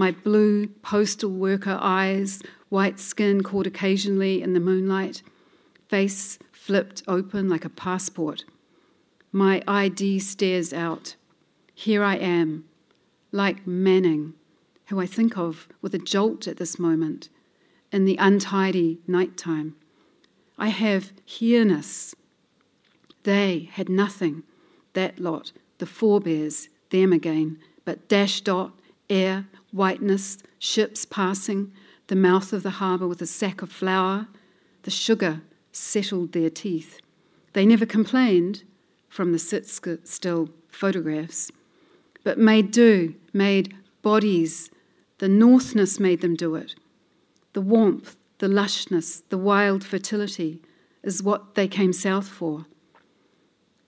my 0.00 0.10
blue 0.10 0.66
postal 0.82 1.30
worker 1.30 1.78
eyes, 1.80 2.42
white 2.70 2.98
skin 2.98 3.42
caught 3.42 3.66
occasionally 3.66 4.40
in 4.40 4.54
the 4.54 4.60
moonlight, 4.60 5.22
face 5.88 6.38
flipped 6.52 7.02
open 7.06 7.50
like 7.50 7.66
a 7.66 7.68
passport. 7.68 8.44
My 9.30 9.62
ID 9.68 10.18
stares 10.20 10.72
out. 10.72 11.16
Here 11.74 12.02
I 12.02 12.16
am, 12.16 12.64
like 13.32 13.66
Maning, 13.66 14.34
who 14.86 15.00
I 15.00 15.06
think 15.06 15.36
of 15.36 15.68
with 15.82 15.94
a 15.94 15.98
jolt 15.98 16.46
at 16.46 16.56
this 16.56 16.78
moment, 16.78 17.28
in 17.92 18.04
the 18.04 18.16
untidy 18.16 18.98
night 19.06 19.36
time. 19.36 19.74
I 20.58 20.68
have 20.68 21.12
here-ness. 21.24 22.14
They 23.22 23.70
had 23.72 23.88
nothing, 23.88 24.42
that 24.92 25.18
lot, 25.18 25.52
the 25.78 25.86
forebears, 25.86 26.68
them 26.90 27.12
again, 27.12 27.58
but 27.84 28.08
dash 28.08 28.40
dot, 28.40 28.72
air, 29.08 29.46
whiteness, 29.72 30.38
ships 30.58 31.04
passing, 31.04 31.72
the 32.08 32.16
mouth 32.16 32.52
of 32.52 32.62
the 32.62 32.70
harbour 32.70 33.06
with 33.06 33.22
a 33.22 33.26
sack 33.26 33.62
of 33.62 33.70
flour, 33.70 34.28
the 34.82 34.90
sugar 34.90 35.42
settled 35.72 36.32
their 36.32 36.50
teeth. 36.50 37.00
They 37.52 37.64
never 37.64 37.86
complained 37.86 38.64
from 39.08 39.32
the 39.32 39.38
sit 39.38 39.68
still 39.68 40.50
photographs, 40.68 41.50
but 42.24 42.38
made 42.38 42.70
do, 42.70 43.14
made 43.32 43.74
bodies. 44.02 44.70
The 45.18 45.28
northness 45.28 46.00
made 46.00 46.20
them 46.20 46.34
do 46.34 46.54
it. 46.54 46.74
The 47.52 47.60
warmth, 47.60 48.16
the 48.38 48.48
lushness, 48.48 49.22
the 49.28 49.38
wild 49.38 49.84
fertility 49.84 50.62
is 51.02 51.22
what 51.22 51.54
they 51.54 51.68
came 51.68 51.92
south 51.92 52.28
for. 52.28 52.66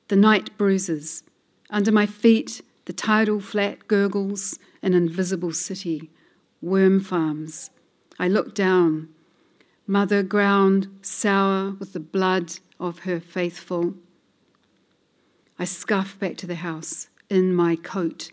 The 0.09 0.17
night 0.17 0.57
bruises. 0.59 1.23
Under 1.71 1.93
my 1.93 2.07
feet, 2.07 2.63
the 2.85 2.93
tidal 2.93 3.41
flat 3.41 3.87
gurgles 3.87 4.59
an 4.83 4.95
invisible 4.95 5.53
city, 5.53 6.11
worm 6.61 7.01
farms. 7.01 7.71
I 8.19 8.29
look 8.29 8.55
down, 8.55 9.09
mother 9.87 10.23
ground 10.23 10.89
sour 11.03 11.73
with 11.79 11.93
the 11.93 12.01
blood 12.01 12.55
of 12.81 13.01
her 13.01 13.21
faithful. 13.21 13.95
I 15.59 15.65
scuff 15.65 16.19
back 16.19 16.37
to 16.39 16.47
the 16.47 16.57
house 16.57 17.09
in 17.31 17.55
my 17.55 17.77
coat. 17.77 18.33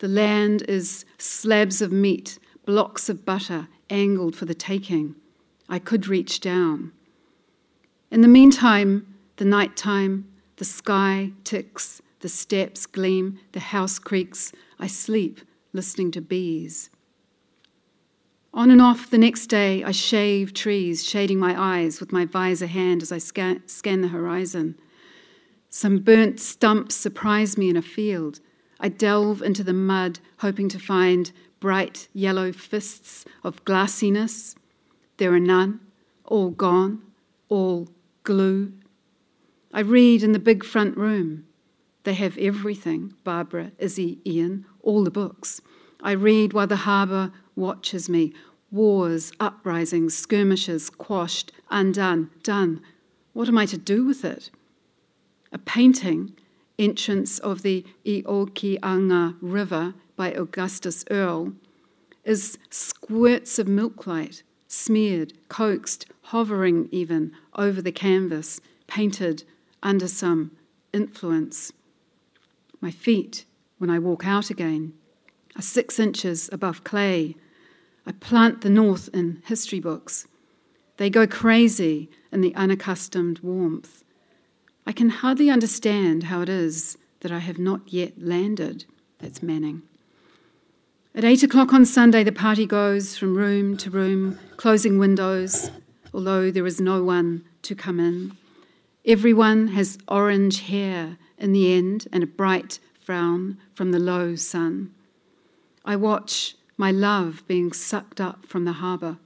The 0.00 0.08
land 0.08 0.62
is 0.68 1.06
slabs 1.16 1.80
of 1.80 1.90
meat, 1.90 2.38
blocks 2.66 3.08
of 3.08 3.24
butter, 3.24 3.68
angled 3.90 4.36
for 4.36 4.44
the 4.44 4.54
taking. 4.54 5.14
I 5.68 5.78
could 5.78 6.08
reach 6.08 6.40
down. 6.40 6.92
In 8.10 8.20
the 8.20 8.28
meantime, 8.28 9.14
the 9.36 9.44
night 9.44 9.76
time, 9.76 10.28
the 10.56 10.64
sky 10.64 11.32
ticks, 11.44 12.00
the 12.20 12.28
steps 12.28 12.86
gleam, 12.86 13.38
the 13.52 13.60
house 13.60 13.98
creaks. 13.98 14.52
I 14.78 14.86
sleep 14.86 15.40
listening 15.72 16.10
to 16.12 16.20
bees. 16.20 16.90
On 18.54 18.70
and 18.70 18.80
off 18.80 19.10
the 19.10 19.18
next 19.18 19.48
day, 19.48 19.84
I 19.84 19.90
shave 19.90 20.54
trees, 20.54 21.04
shading 21.04 21.38
my 21.38 21.54
eyes 21.60 22.00
with 22.00 22.10
my 22.10 22.24
visor 22.24 22.66
hand 22.66 23.02
as 23.02 23.12
I 23.12 23.18
scan, 23.18 23.62
scan 23.68 24.00
the 24.00 24.08
horizon. 24.08 24.78
Some 25.68 25.98
burnt 25.98 26.40
stumps 26.40 26.94
surprise 26.94 27.58
me 27.58 27.68
in 27.68 27.76
a 27.76 27.82
field. 27.82 28.40
I 28.80 28.88
delve 28.88 29.42
into 29.42 29.62
the 29.62 29.74
mud, 29.74 30.20
hoping 30.38 30.70
to 30.70 30.78
find 30.78 31.32
bright 31.60 32.08
yellow 32.12 32.52
fists 32.52 33.24
of 33.42 33.64
glassiness. 33.64 34.54
There 35.16 35.32
are 35.32 35.40
none, 35.40 35.80
all 36.24 36.50
gone, 36.50 37.02
all 37.48 37.88
glue. 38.24 38.72
I 39.72 39.80
read 39.80 40.22
in 40.22 40.32
the 40.32 40.38
big 40.38 40.64
front 40.64 40.96
room. 40.96 41.46
They 42.04 42.14
have 42.14 42.38
everything 42.38 43.14
Barbara, 43.24 43.72
Izzy, 43.78 44.20
Ian, 44.24 44.64
all 44.82 45.04
the 45.04 45.10
books. 45.10 45.60
I 46.02 46.12
read 46.12 46.52
while 46.52 46.66
the 46.66 46.76
harbour 46.76 47.32
watches 47.56 48.08
me. 48.08 48.32
Wars, 48.70 49.32
uprisings, 49.40 50.16
skirmishes, 50.16 50.90
quashed, 50.90 51.52
undone, 51.70 52.30
done. 52.42 52.80
What 53.32 53.48
am 53.48 53.58
I 53.58 53.66
to 53.66 53.78
do 53.78 54.04
with 54.04 54.24
it? 54.24 54.50
A 55.52 55.58
painting, 55.58 56.34
Entrance 56.78 57.38
of 57.38 57.62
the 57.62 57.84
Hokianga 58.04 59.36
River 59.40 59.94
by 60.16 60.32
Augustus 60.32 61.04
Earle, 61.10 61.52
is 62.24 62.58
squirts 62.70 63.58
of 63.58 63.68
milk 63.68 64.06
light, 64.06 64.42
smeared, 64.66 65.32
coaxed, 65.48 66.06
hovering 66.22 66.88
even 66.90 67.32
over 67.54 67.80
the 67.80 67.92
canvas, 67.92 68.60
painted 68.86 69.44
under 69.82 70.08
some 70.08 70.50
influence. 70.92 71.72
My 72.80 72.90
feet, 72.90 73.44
when 73.78 73.90
I 73.90 73.98
walk 73.98 74.26
out 74.26 74.50
again, 74.50 74.92
are 75.56 75.62
six 75.62 75.98
inches 75.98 76.48
above 76.52 76.84
clay. 76.84 77.36
I 78.06 78.12
plant 78.12 78.60
the 78.60 78.70
north 78.70 79.08
in 79.14 79.42
history 79.46 79.80
books. 79.80 80.26
They 80.96 81.10
go 81.10 81.26
crazy 81.26 82.10
in 82.32 82.40
the 82.40 82.54
unaccustomed 82.54 83.40
warmth. 83.40 84.02
I 84.86 84.92
can 84.92 85.10
hardly 85.10 85.50
understand 85.50 86.24
how 86.24 86.40
it 86.40 86.48
is 86.48 86.96
that 87.20 87.32
I 87.32 87.38
have 87.38 87.58
not 87.58 87.92
yet 87.92 88.12
landed. 88.18 88.84
That's 89.18 89.42
Maning. 89.42 89.82
At 91.16 91.24
eight 91.24 91.42
o'clock 91.42 91.72
on 91.72 91.86
Sunday, 91.86 92.24
the 92.24 92.30
party 92.30 92.66
goes 92.66 93.16
from 93.16 93.38
room 93.38 93.78
to 93.78 93.88
room, 93.88 94.38
closing 94.58 94.98
windows, 94.98 95.70
although 96.12 96.50
there 96.50 96.66
is 96.66 96.78
no 96.78 97.02
one 97.02 97.42
to 97.62 97.74
come 97.74 97.98
in. 97.98 98.36
Everyone 99.06 99.68
has 99.68 99.96
orange 100.08 100.60
hair 100.60 101.16
in 101.38 101.54
the 101.54 101.72
end 101.72 102.06
and 102.12 102.22
a 102.22 102.26
bright 102.26 102.80
frown 103.00 103.56
from 103.72 103.92
the 103.92 103.98
low 103.98 104.34
sun. 104.36 104.92
I 105.86 105.96
watch 105.96 106.54
my 106.76 106.90
love 106.90 107.42
being 107.48 107.72
sucked 107.72 108.20
up 108.20 108.44
from 108.44 108.66
the 108.66 108.72
harbour, 108.72 109.16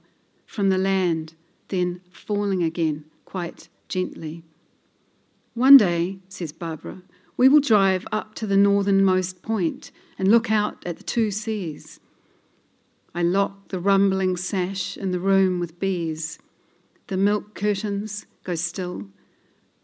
from 0.45 0.69
the 0.69 0.77
land, 0.77 1.33
then 1.67 1.99
falling 2.09 2.63
again 2.63 3.03
quite 3.25 3.67
gently. 3.89 4.43
One 5.55 5.75
day, 5.75 6.19
says 6.29 6.53
Barbara, 6.53 7.01
we 7.41 7.49
will 7.49 7.59
drive 7.59 8.05
up 8.11 8.35
to 8.35 8.45
the 8.45 8.55
northernmost 8.55 9.41
point 9.41 9.89
and 10.19 10.27
look 10.27 10.51
out 10.51 10.77
at 10.85 10.97
the 10.97 11.03
two 11.03 11.31
seas. 11.31 11.99
I 13.15 13.23
lock 13.23 13.69
the 13.69 13.79
rumbling 13.79 14.37
sash 14.37 14.95
in 14.95 15.09
the 15.09 15.19
room 15.19 15.59
with 15.59 15.79
bees. 15.79 16.37
The 17.07 17.17
milk 17.17 17.55
curtains 17.55 18.27
go 18.43 18.53
still, 18.53 19.07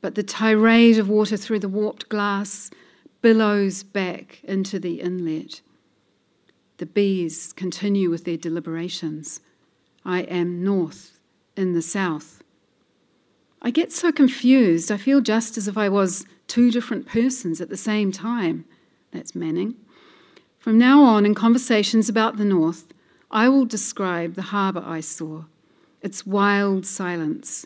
but 0.01 0.13
the 0.13 0.21
tirade 0.21 0.99
of 0.99 1.09
water 1.09 1.35
through 1.35 1.57
the 1.57 1.67
warped 1.67 2.09
glass 2.09 2.69
billows 3.23 3.81
back 3.81 4.39
into 4.43 4.77
the 4.77 5.01
inlet. 5.01 5.61
The 6.77 6.85
bees 6.85 7.53
continue 7.53 8.11
with 8.11 8.23
their 8.23 8.37
deliberations. 8.37 9.39
I 10.05 10.19
am 10.19 10.63
north 10.63 11.17
in 11.55 11.73
the 11.73 11.81
south. 11.81 12.43
I 13.63 13.71
get 13.71 13.91
so 13.91 14.11
confused, 14.11 14.91
I 14.91 14.97
feel 14.97 15.21
just 15.21 15.57
as 15.57 15.67
if 15.67 15.75
I 15.75 15.89
was 15.89 16.23
two 16.47 16.71
different 16.71 17.07
persons 17.07 17.61
at 17.61 17.69
the 17.69 17.77
same 17.77 18.11
time. 18.11 18.65
That's 19.11 19.35
Maning. 19.35 19.75
From 20.59 20.77
now 20.77 21.03
on, 21.03 21.25
in 21.25 21.35
conversations 21.35 22.09
about 22.09 22.37
the 22.37 22.45
north, 22.45 22.85
I 23.29 23.49
will 23.49 23.65
describe 23.65 24.35
the 24.35 24.41
harbour 24.53 24.83
I 24.85 25.01
saw, 25.01 25.43
its 26.01 26.25
wild 26.25 26.85
silence. 26.85 27.65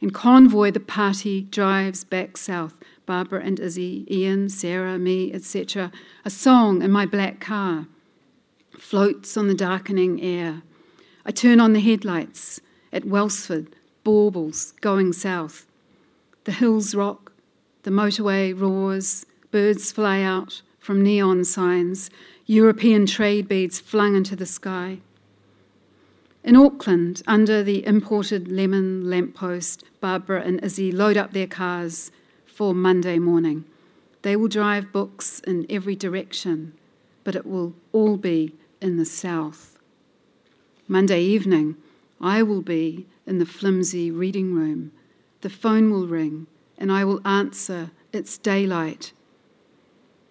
In 0.00 0.10
convoy, 0.10 0.70
the 0.70 0.80
party 0.80 1.42
drives 1.42 2.04
back 2.04 2.36
south. 2.36 2.74
Barbara 3.06 3.42
and 3.42 3.60
Izzy, 3.60 4.06
Ian, 4.10 4.48
Sarah, 4.48 4.98
me, 4.98 5.32
etc. 5.32 5.92
A 6.24 6.30
song 6.30 6.82
in 6.82 6.90
my 6.90 7.06
black 7.06 7.40
car 7.40 7.86
floats 8.78 9.36
on 9.36 9.48
the 9.48 9.54
darkening 9.54 10.20
air. 10.22 10.62
I 11.24 11.30
turn 11.30 11.60
on 11.60 11.72
the 11.72 11.80
headlights 11.80 12.60
at 12.92 13.04
Wellsford, 13.04 13.74
baubles 14.04 14.72
going 14.80 15.12
south. 15.12 15.66
The 16.44 16.52
hills 16.52 16.94
rock, 16.94 17.23
the 17.84 17.90
motorway 17.90 18.58
roars, 18.58 19.24
birds 19.50 19.92
fly 19.92 20.22
out 20.22 20.62
from 20.78 21.02
neon 21.02 21.44
signs, 21.44 22.10
European 22.46 23.06
trade 23.06 23.46
beads 23.46 23.78
flung 23.78 24.16
into 24.16 24.34
the 24.34 24.46
sky. 24.46 24.98
In 26.42 26.56
Auckland, 26.56 27.22
under 27.26 27.62
the 27.62 27.86
imported 27.86 28.48
lemon 28.48 29.08
lamppost, 29.08 29.84
Barbara 30.00 30.42
and 30.42 30.62
Izzy 30.62 30.92
load 30.92 31.16
up 31.16 31.32
their 31.32 31.46
cars 31.46 32.10
for 32.44 32.74
Monday 32.74 33.18
morning. 33.18 33.64
They 34.22 34.36
will 34.36 34.48
drive 34.48 34.92
books 34.92 35.40
in 35.40 35.66
every 35.70 35.96
direction, 35.96 36.72
but 37.22 37.34
it 37.34 37.46
will 37.46 37.74
all 37.92 38.16
be 38.16 38.54
in 38.80 38.96
the 38.96 39.04
south. 39.06 39.78
Monday 40.88 41.20
evening, 41.22 41.76
I 42.20 42.42
will 42.42 42.62
be 42.62 43.06
in 43.26 43.38
the 43.38 43.46
flimsy 43.46 44.10
reading 44.10 44.54
room. 44.54 44.92
The 45.42 45.50
phone 45.50 45.90
will 45.90 46.06
ring, 46.06 46.46
and 46.78 46.92
I 46.92 47.04
will 47.04 47.26
answer. 47.26 47.90
It's 48.12 48.38
daylight. 48.38 49.12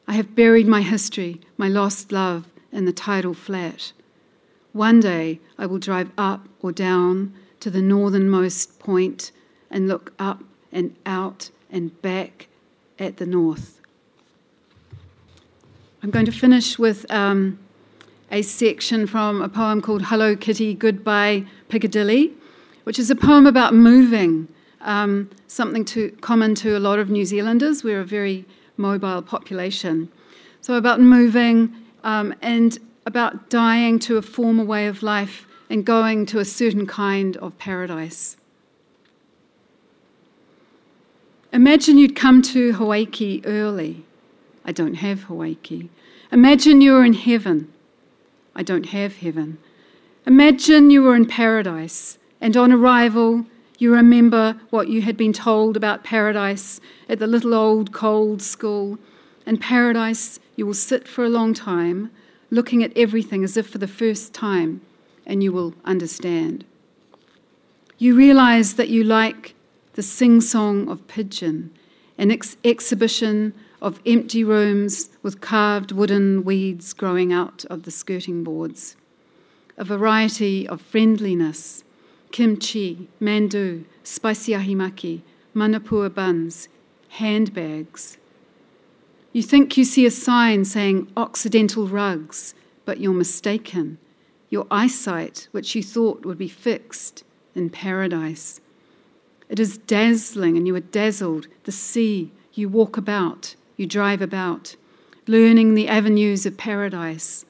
I 0.08 0.14
have 0.14 0.36
buried 0.36 0.68
my 0.68 0.82
history, 0.82 1.42
my 1.58 1.68
lost 1.68 2.12
love, 2.12 2.46
in 2.72 2.86
the 2.86 2.94
tidal 2.94 3.34
flat. 3.34 3.94
One 4.74 5.00
day 5.00 5.40
I 5.58 5.66
will 5.66 5.78
drive 5.78 6.12
up 6.18 6.48
or 6.62 6.72
down 6.72 7.34
to 7.60 7.70
the 7.70 7.82
northernmost 7.82 8.80
point 8.80 9.32
and 9.70 9.88
look 9.88 10.14
up 10.20 10.44
and 10.72 10.96
out 11.06 11.52
and 11.70 12.02
back 12.02 12.48
at 13.00 13.18
the 13.18 13.26
north. 13.26 13.80
I'm 16.02 16.10
going 16.10 16.26
to 16.26 16.32
finish 16.32 16.78
with 16.78 17.10
um, 17.10 17.60
a 18.30 18.42
section 18.42 19.08
from 19.08 19.42
a 19.42 19.48
poem 19.48 19.82
called 19.82 20.02
Hello 20.02 20.36
Kitty, 20.36 20.74
Goodbye 20.74 21.46
Piccadilly, 21.70 22.34
which 22.84 23.00
is 23.00 23.10
a 23.10 23.16
poem 23.16 23.48
about 23.48 23.74
moving, 23.74 24.48
um, 24.84 25.30
something 25.48 25.84
to, 25.86 26.12
common 26.22 26.56
to 26.56 26.78
a 26.78 26.80
lot 26.80 27.00
of 27.00 27.10
New 27.10 27.26
Zealanders. 27.26 27.84
We're 27.84 28.02
a 28.02 28.06
very 28.06 28.46
mobile 28.78 29.22
population. 29.22 30.10
So, 30.62 30.76
about 30.76 31.02
moving 31.02 31.74
um, 32.04 32.34
and 32.42 32.78
about 33.06 33.50
dying 33.50 34.00
to 34.00 34.18
a 34.18 34.22
former 34.22 34.64
way 34.64 34.88
of 34.88 35.04
life 35.04 35.46
and 35.70 35.86
going 35.86 36.26
to 36.28 36.40
a 36.40 36.46
certain 36.46 36.86
kind 36.86 37.38
of 37.38 37.58
paradise. 37.58 38.38
Imagine 41.52 41.98
you'd 41.98 42.16
come 42.16 42.42
to 42.42 42.74
Hawaii 42.74 43.42
early. 43.46 44.06
I 44.66 44.72
don't 44.72 44.96
have 44.96 45.24
Hawaii. 45.24 45.90
Imagine 46.32 46.82
you 46.82 46.94
were 46.94 47.04
in 47.04 47.14
heaven. 47.14 47.72
I 48.56 48.64
don't 48.64 48.88
have 48.88 49.18
heaven. 49.18 49.58
Imagine 50.26 50.90
you 50.90 51.04
were 51.04 51.16
in 51.16 51.26
paradise, 51.26 52.18
and 52.40 52.56
on 52.56 52.72
arrival, 52.72 53.46
you 53.84 53.94
remember 53.94 54.56
what 54.70 54.88
you 54.88 55.02
had 55.02 55.18
been 55.18 55.34
told 55.34 55.76
about 55.76 56.06
paradise 56.06 56.80
at 57.10 57.20
the 57.20 57.28
little 57.28 57.54
old 57.54 57.92
cold 57.92 58.42
school. 58.42 58.98
In 59.46 59.58
paradise, 59.58 60.40
you 60.56 60.66
will 60.66 60.74
sit 60.74 61.06
for 61.06 61.26
a 61.26 61.30
long 61.30 61.54
time, 61.54 62.10
looking 62.50 62.82
at 62.82 62.98
everything 62.98 63.44
as 63.44 63.58
if 63.58 63.68
for 63.70 63.80
the 63.80 63.88
first 63.88 64.34
time, 64.34 64.80
and 65.26 65.44
you 65.44 65.52
will 65.52 65.74
understand. 65.84 66.64
You 67.98 68.16
realize 68.16 68.76
that 68.76 68.88
you 68.88 69.04
like 69.04 69.54
the 69.96 70.02
sing 70.02 70.40
song 70.40 70.88
of 70.88 71.06
pigeon, 71.10 71.70
an 72.18 72.32
ex- 72.32 72.56
exhibition 72.64 73.54
of 73.82 74.00
empty 74.06 74.46
rooms 74.46 75.10
with 75.22 75.42
carved 75.42 75.92
wooden 75.92 76.46
weeds 76.46 76.94
growing 76.94 77.34
out 77.34 77.66
of 77.66 77.84
the 77.84 77.92
skirting 77.92 78.46
boards, 78.46 78.96
a 79.76 79.84
variety 79.84 80.66
of 80.70 80.80
friendliness 80.80 81.84
kimchi, 82.34 83.08
mandu, 83.22 83.86
spicy 84.04 84.54
ahimaki, 84.54 85.22
manapua 85.56 86.14
buns, 86.14 86.68
handbags. 87.10 88.18
You 89.32 89.44
think 89.44 89.78
you 89.78 89.86
see 89.86 90.06
a 90.06 90.12
sign 90.12 90.66
saying 90.66 91.12
Occidental 91.16 91.88
rugs, 91.88 92.56
but 92.86 93.00
you're 93.00 93.14
mistaken. 93.14 94.00
Your 94.50 94.66
eyesight, 94.72 95.48
which 95.52 95.76
you 95.76 95.84
thought 95.84 96.26
would 96.26 96.40
be 96.40 96.48
fixed 96.48 97.24
in 97.56 97.70
paradise. 97.70 98.60
It 99.48 99.60
is 99.60 99.78
dazzling, 99.78 100.58
and 100.58 100.66
you 100.66 100.76
are 100.76 100.80
dazzled. 100.80 101.48
The 101.66 101.72
sea, 101.72 102.32
you 102.54 102.68
walk 102.68 102.98
about, 102.98 103.56
you 103.78 103.86
drive 103.86 104.24
about, 104.24 104.76
learning 105.28 105.76
the 105.76 105.88
avenues 105.88 106.48
of 106.48 106.58
paradise. 106.58 107.46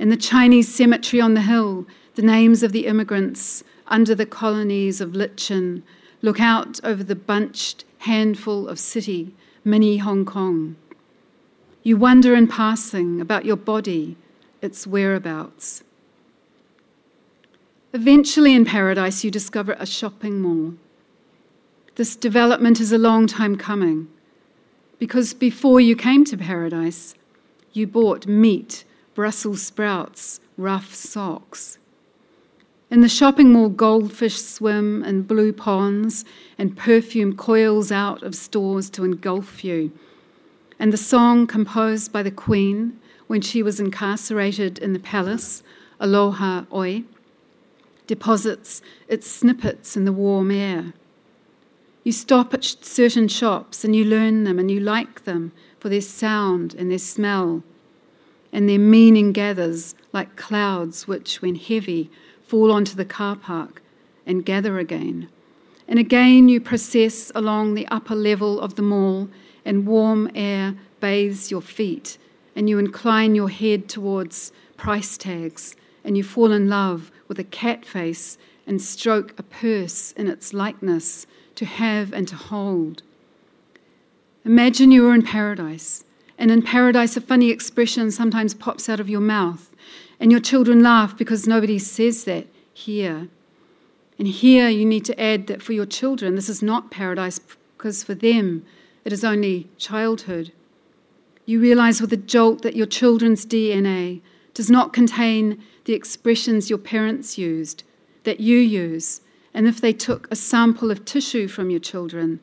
In 0.00 0.08
the 0.08 0.16
Chinese 0.16 0.72
cemetery 0.72 1.20
on 1.20 1.34
the 1.34 1.42
hill, 1.42 1.86
the 2.16 2.22
names 2.22 2.64
of 2.64 2.72
the 2.72 2.86
immigrants 2.86 3.62
under 3.90 4.14
the 4.14 4.26
colonies 4.26 5.00
of 5.00 5.14
Lichen, 5.14 5.82
look 6.22 6.40
out 6.40 6.80
over 6.84 7.02
the 7.02 7.16
bunched 7.16 7.84
handful 7.98 8.68
of 8.68 8.78
city, 8.78 9.34
mini 9.64 9.98
Hong 9.98 10.24
Kong. 10.24 10.76
You 11.82 11.96
wonder 11.96 12.34
in 12.34 12.46
passing 12.46 13.20
about 13.20 13.44
your 13.44 13.56
body, 13.56 14.16
its 14.62 14.86
whereabouts. 14.86 15.82
Eventually, 17.92 18.54
in 18.54 18.64
paradise, 18.64 19.24
you 19.24 19.30
discover 19.30 19.74
a 19.78 19.86
shopping 19.86 20.40
mall. 20.40 20.74
This 21.96 22.14
development 22.14 22.80
is 22.80 22.92
a 22.92 22.98
long 22.98 23.26
time 23.26 23.56
coming 23.56 24.08
because 25.00 25.34
before 25.34 25.80
you 25.80 25.96
came 25.96 26.24
to 26.26 26.36
paradise, 26.36 27.14
you 27.72 27.86
bought 27.86 28.26
meat, 28.26 28.84
Brussels 29.14 29.62
sprouts, 29.62 30.40
rough 30.56 30.94
socks. 30.94 31.78
In 32.90 33.02
the 33.02 33.08
shopping 33.08 33.52
mall, 33.52 33.68
goldfish 33.68 34.42
swim 34.42 35.04
in 35.04 35.22
blue 35.22 35.52
ponds, 35.52 36.24
and 36.58 36.76
perfume 36.76 37.36
coils 37.36 37.92
out 37.92 38.24
of 38.24 38.34
stores 38.34 38.90
to 38.90 39.04
engulf 39.04 39.62
you. 39.62 39.92
And 40.76 40.92
the 40.92 40.96
song 40.96 41.46
composed 41.46 42.12
by 42.12 42.24
the 42.24 42.32
Queen 42.32 42.98
when 43.28 43.42
she 43.42 43.62
was 43.62 43.78
incarcerated 43.78 44.78
in 44.78 44.92
the 44.92 44.98
palace, 44.98 45.62
Aloha 46.00 46.64
Oe, 46.72 47.04
deposits 48.08 48.82
its 49.06 49.30
snippets 49.30 49.96
in 49.96 50.04
the 50.04 50.12
warm 50.12 50.50
air. 50.50 50.92
You 52.02 52.10
stop 52.10 52.52
at 52.52 52.64
certain 52.64 53.28
shops 53.28 53.84
and 53.84 53.94
you 53.94 54.04
learn 54.04 54.42
them 54.42 54.58
and 54.58 54.68
you 54.68 54.80
like 54.80 55.22
them 55.22 55.52
for 55.78 55.90
their 55.90 56.00
sound 56.00 56.74
and 56.74 56.90
their 56.90 56.98
smell, 56.98 57.62
and 58.52 58.68
their 58.68 58.80
meaning 58.80 59.30
gathers 59.30 59.94
like 60.12 60.34
clouds 60.34 61.06
which, 61.06 61.40
when 61.40 61.54
heavy, 61.54 62.10
fall 62.50 62.72
onto 62.72 62.96
the 62.96 63.04
car 63.04 63.36
park 63.36 63.80
and 64.26 64.44
gather 64.44 64.80
again. 64.80 65.28
And 65.86 66.00
again, 66.00 66.48
you 66.48 66.60
process 66.60 67.30
along 67.32 67.74
the 67.74 67.86
upper 67.88 68.16
level 68.16 68.60
of 68.60 68.74
the 68.74 68.82
mall, 68.82 69.28
and 69.64 69.86
warm 69.86 70.28
air 70.34 70.74
bathes 70.98 71.52
your 71.52 71.60
feet, 71.60 72.18
and 72.56 72.68
you 72.68 72.76
incline 72.80 73.36
your 73.36 73.50
head 73.50 73.88
towards 73.88 74.50
price 74.76 75.16
tags, 75.16 75.76
and 76.02 76.16
you 76.16 76.24
fall 76.24 76.50
in 76.50 76.68
love 76.68 77.12
with 77.28 77.38
a 77.38 77.44
cat 77.44 77.84
face 77.84 78.36
and 78.66 78.82
stroke 78.82 79.38
a 79.38 79.44
purse 79.44 80.10
in 80.12 80.26
its 80.26 80.52
likeness 80.52 81.28
to 81.54 81.64
have 81.64 82.12
and 82.12 82.26
to 82.26 82.34
hold. 82.34 83.04
Imagine 84.44 84.90
you 84.90 85.06
are 85.06 85.14
in 85.14 85.22
paradise, 85.22 86.04
and 86.36 86.50
in 86.50 86.62
paradise, 86.62 87.16
a 87.16 87.20
funny 87.20 87.50
expression 87.50 88.10
sometimes 88.10 88.54
pops 88.54 88.88
out 88.88 88.98
of 88.98 89.08
your 89.08 89.20
mouth, 89.20 89.69
and 90.20 90.30
your 90.30 90.40
children 90.40 90.82
laugh 90.82 91.16
because 91.16 91.48
nobody 91.48 91.78
says 91.78 92.24
that 92.24 92.46
here. 92.72 93.28
And 94.18 94.28
here 94.28 94.68
you 94.68 94.84
need 94.84 95.06
to 95.06 95.18
add 95.18 95.46
that 95.46 95.62
for 95.62 95.72
your 95.72 95.86
children, 95.86 96.34
this 96.34 96.50
is 96.50 96.62
not 96.62 96.90
paradise 96.90 97.40
because 97.76 98.04
for 98.04 98.14
them 98.14 98.64
it 99.04 99.14
is 99.14 99.24
only 99.24 99.68
childhood. 99.78 100.52
You 101.46 101.58
realize 101.58 102.02
with 102.02 102.12
a 102.12 102.18
jolt 102.18 102.60
that 102.62 102.76
your 102.76 102.86
children's 102.86 103.46
DNA 103.46 104.20
does 104.52 104.70
not 104.70 104.92
contain 104.92 105.62
the 105.86 105.94
expressions 105.94 106.68
your 106.68 106.78
parents 106.78 107.38
used, 107.38 107.82
that 108.24 108.40
you 108.40 108.58
use. 108.58 109.22
And 109.54 109.66
if 109.66 109.80
they 109.80 109.94
took 109.94 110.30
a 110.30 110.36
sample 110.36 110.90
of 110.90 111.06
tissue 111.06 111.48
from 111.48 111.70
your 111.70 111.80
children, 111.80 112.40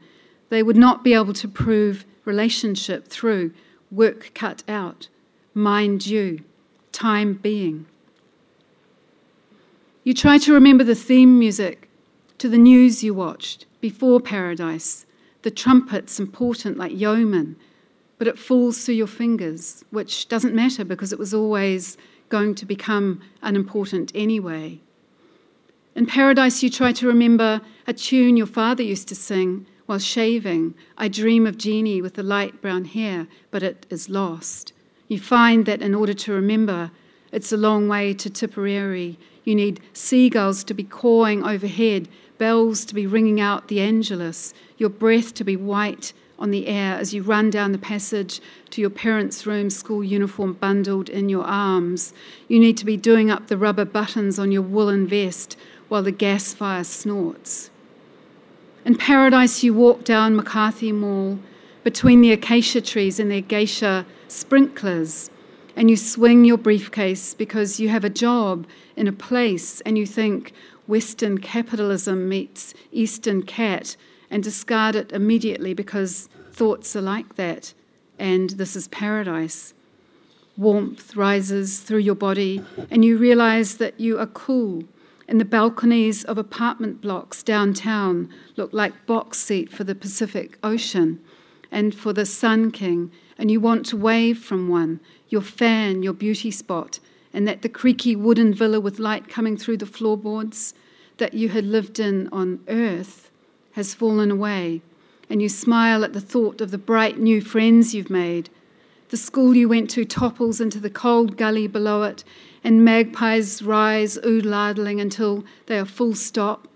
they 0.50 0.64
would 0.64 0.78
not 0.78 1.04
be 1.04 1.14
able 1.14 1.34
to 1.34 1.48
prove 1.48 2.06
relationship 2.26 3.08
through 3.08 3.54
work 3.92 4.32
cut 4.34 4.64
out, 4.68 5.08
mind 5.54 6.08
you, 6.08 6.40
time 6.98 7.36
being. 7.36 7.86
You 10.04 10.16
try 10.16 10.40
to 10.40 10.54
remember 10.54 10.84
the 10.84 10.96
theme 10.96 11.38
music 11.38 11.90
to 12.40 12.50
the 12.50 12.58
news 12.58 13.04
you 13.04 13.14
watched 13.14 13.68
before 13.82 14.20
paradise, 14.20 15.06
the 15.44 15.52
trumpets 15.52 16.20
important 16.20 16.76
like 16.78 16.92
yeomen, 16.98 17.56
but 18.18 18.28
it 18.28 18.40
falls 18.40 18.84
through 18.84 18.96
your 18.96 19.06
fingers, 19.06 19.86
which 19.92 20.28
doesn't 20.28 20.56
matter 20.56 20.84
because 20.84 21.14
it 21.14 21.20
was 21.20 21.36
always 21.36 21.98
going 22.30 22.56
to 22.56 22.66
become 22.66 23.22
unimportant 23.44 24.12
anyway. 24.16 24.80
In 25.94 26.08
paradise, 26.08 26.64
you 26.64 26.70
try 26.72 26.94
to 26.94 27.08
remember 27.08 27.62
a 27.86 27.94
tune 27.94 28.38
your 28.38 28.48
father 28.48 28.82
used 28.82 29.08
to 29.10 29.16
sing 29.16 29.68
while 29.86 30.00
shaving. 30.00 30.74
I 30.98 31.10
dream 31.10 31.46
of 31.46 31.60
Jeannie 31.60 32.02
with 32.02 32.16
the 32.16 32.24
light 32.24 32.60
brown 32.60 32.86
hair, 32.86 33.28
but 33.52 33.62
it 33.62 33.86
is 33.92 34.10
lost. 34.10 34.74
You 35.08 35.20
find 35.20 35.66
that 35.66 35.82
in 35.82 35.96
order 35.96 36.14
to 36.14 36.34
remember, 36.34 36.92
it's 37.32 37.52
a 37.52 37.58
long 37.58 37.88
way 37.88 38.14
to 38.14 38.30
Tipperary. 38.30 39.18
You 39.44 39.56
need 39.56 39.80
seagulls 39.94 40.64
to 40.66 40.74
be 40.74 40.84
cawing 40.84 41.46
overhead, 41.46 42.08
bells 42.38 42.86
to 42.86 42.96
be 42.96 43.08
ringing 43.08 43.40
out 43.40 43.68
the 43.68 43.80
Angelus, 43.80 44.54
your 44.78 44.90
breath 44.90 45.34
to 45.36 45.44
be 45.44 45.56
white 45.56 46.14
on 46.40 46.52
the 46.52 46.68
air 46.68 46.96
as 46.96 47.14
you 47.14 47.24
run 47.24 47.50
down 47.50 47.72
the 47.72 47.78
passage 47.78 48.42
to 48.70 48.82
your 48.82 48.90
parents' 48.90 49.46
room, 49.46 49.70
school 49.70 50.04
uniform 50.04 50.54
bundled 50.54 51.10
in 51.10 51.30
your 51.30 51.44
arms. 51.44 52.14
You 52.48 52.60
need 52.60 52.78
to 52.78 52.86
be 52.86 52.98
doing 52.98 53.32
up 53.32 53.48
the 53.48 53.58
rubber 53.58 53.86
buttons 53.86 54.38
on 54.38 54.52
your 54.52 54.62
woolen 54.62 55.08
vest 55.08 55.58
while 55.88 56.04
the 56.04 56.12
gas 56.12 56.54
fire 56.54 56.84
snorts. 56.84 57.70
In 58.86 58.96
paradise, 58.96 59.64
you 59.64 59.74
walk 59.74 60.04
down 60.04 60.36
McCarthy 60.36 60.92
Mall 60.92 61.40
between 61.88 62.20
the 62.20 62.34
acacia 62.34 62.82
trees 62.82 63.18
and 63.18 63.32
their 63.32 63.40
geisha 63.40 64.06
sprinklers 64.28 65.32
and 65.78 65.90
you 65.90 65.96
swing 65.96 66.44
your 66.44 66.58
briefcase 66.58 67.34
because 67.34 67.80
you 67.80 67.88
have 67.88 68.04
a 68.04 68.10
job 68.10 68.68
in 68.98 69.08
a 69.08 69.14
place 69.14 69.80
and 69.86 69.98
you 69.98 70.06
think 70.06 70.52
Western 70.88 71.38
capitalism 71.38 72.28
meets 72.28 72.74
Eastern 72.92 73.42
cat 73.42 73.96
and 74.30 74.44
discard 74.44 74.98
it 74.98 75.14
immediately 75.14 75.74
because 75.74 76.28
thoughts 76.52 76.94
are 76.94 77.02
like 77.02 77.38
that 77.38 77.74
and 78.20 78.50
this 78.50 78.76
is 78.76 78.90
paradise. 78.90 79.74
Warmth 80.58 81.16
rises 81.16 81.80
through 81.80 82.00
your 82.00 82.16
body 82.16 82.62
and 82.92 83.06
you 83.06 83.18
realize 83.18 83.78
that 83.78 83.98
you 83.98 84.20
are 84.20 84.28
cool. 84.28 84.84
And 85.30 85.40
the 85.40 85.46
balconies 85.46 86.26
of 86.26 86.38
apartment 86.38 87.00
blocks 87.00 87.44
downtown 87.44 88.28
look 88.58 88.74
like 88.74 89.06
box 89.06 89.38
seat 89.38 89.72
for 89.72 89.86
the 89.86 89.96
Pacific 89.96 90.58
Ocean 90.62 91.22
and 91.72 91.94
for 91.94 92.14
the 92.14 92.26
Sun 92.26 92.72
King, 92.72 93.12
and 93.38 93.52
you 93.52 93.60
want 93.60 93.86
to 93.88 93.98
wave 93.98 94.40
from 94.40 94.68
one 94.68 95.00
your 95.30 95.42
fan, 95.42 96.04
your 96.04 96.14
beauty 96.14 96.52
spot, 96.52 97.00
and 97.34 97.48
that 97.48 97.62
the 97.62 97.70
creaky 97.70 98.16
wooden 98.16 98.54
villa 98.54 98.80
with 98.80 99.00
light 99.00 99.28
coming 99.28 99.58
through 99.58 99.78
the 99.78 99.86
floorboards 99.86 100.74
that 101.18 101.34
you 101.34 101.50
had 101.50 101.66
lived 101.66 102.00
in 102.00 102.30
on 102.32 102.60
earth 102.68 103.30
has 103.74 103.94
fallen 103.94 104.32
away, 104.32 104.82
and 105.30 105.42
you 105.42 105.50
smile 105.50 106.04
at 106.04 106.14
the 106.14 106.22
thought 106.22 106.62
of 106.62 106.72
the 106.72 106.78
bright 106.78 107.20
new 107.20 107.42
friends 107.42 107.94
you've 107.94 108.10
made. 108.10 108.50
The 109.10 109.18
school 109.18 109.56
you 109.56 109.70
went 109.70 109.90
to 109.92 110.06
topples 110.06 110.60
into 110.60 110.80
the 110.80 110.90
cold 110.90 111.38
gully 111.38 111.68
below 111.68 112.04
it, 112.04 112.24
and 112.64 112.84
magpies 112.84 113.62
rise 113.62 114.18
oodladling 114.20 115.00
until 115.00 115.46
they 115.68 115.78
are 115.78 115.86
full 115.86 116.16
stop, 116.16 116.68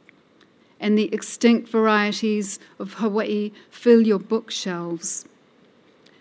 and 0.81 0.97
the 0.97 1.13
extinct 1.13 1.69
varieties 1.69 2.59
of 2.79 2.95
Hawaii 2.95 3.51
fill 3.69 4.01
your 4.01 4.19
bookshelves. 4.19 5.25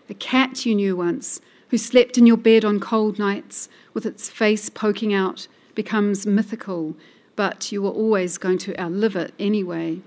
A 0.09 0.13
cat 0.13 0.65
you 0.65 0.75
knew 0.75 0.95
once 0.95 1.41
who 1.69 1.77
slept 1.77 2.17
in 2.17 2.25
your 2.25 2.37
bed 2.37 2.63
on 2.63 2.79
cold 2.79 3.17
nights 3.17 3.67
with 3.93 4.05
its 4.05 4.29
face 4.29 4.69
poking 4.69 5.13
out 5.13 5.47
becomes 5.73 6.27
mythical, 6.27 6.95
but 7.35 7.71
you 7.71 7.81
were 7.81 7.89
always 7.89 8.37
going 8.37 8.59
to 8.59 8.79
outlive 8.79 9.15
it 9.15 9.33
anyway. 9.39 9.99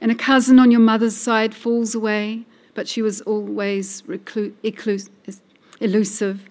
And 0.00 0.12
a 0.12 0.14
cousin 0.14 0.58
on 0.58 0.70
your 0.70 0.80
mother's 0.80 1.16
side 1.16 1.54
falls 1.54 1.94
away, 1.94 2.44
but 2.74 2.86
she 2.86 3.02
was 3.02 3.20
always 3.22 4.02
reclu- 4.02 4.52
eclus- 4.62 5.10
elusive. 5.80 6.48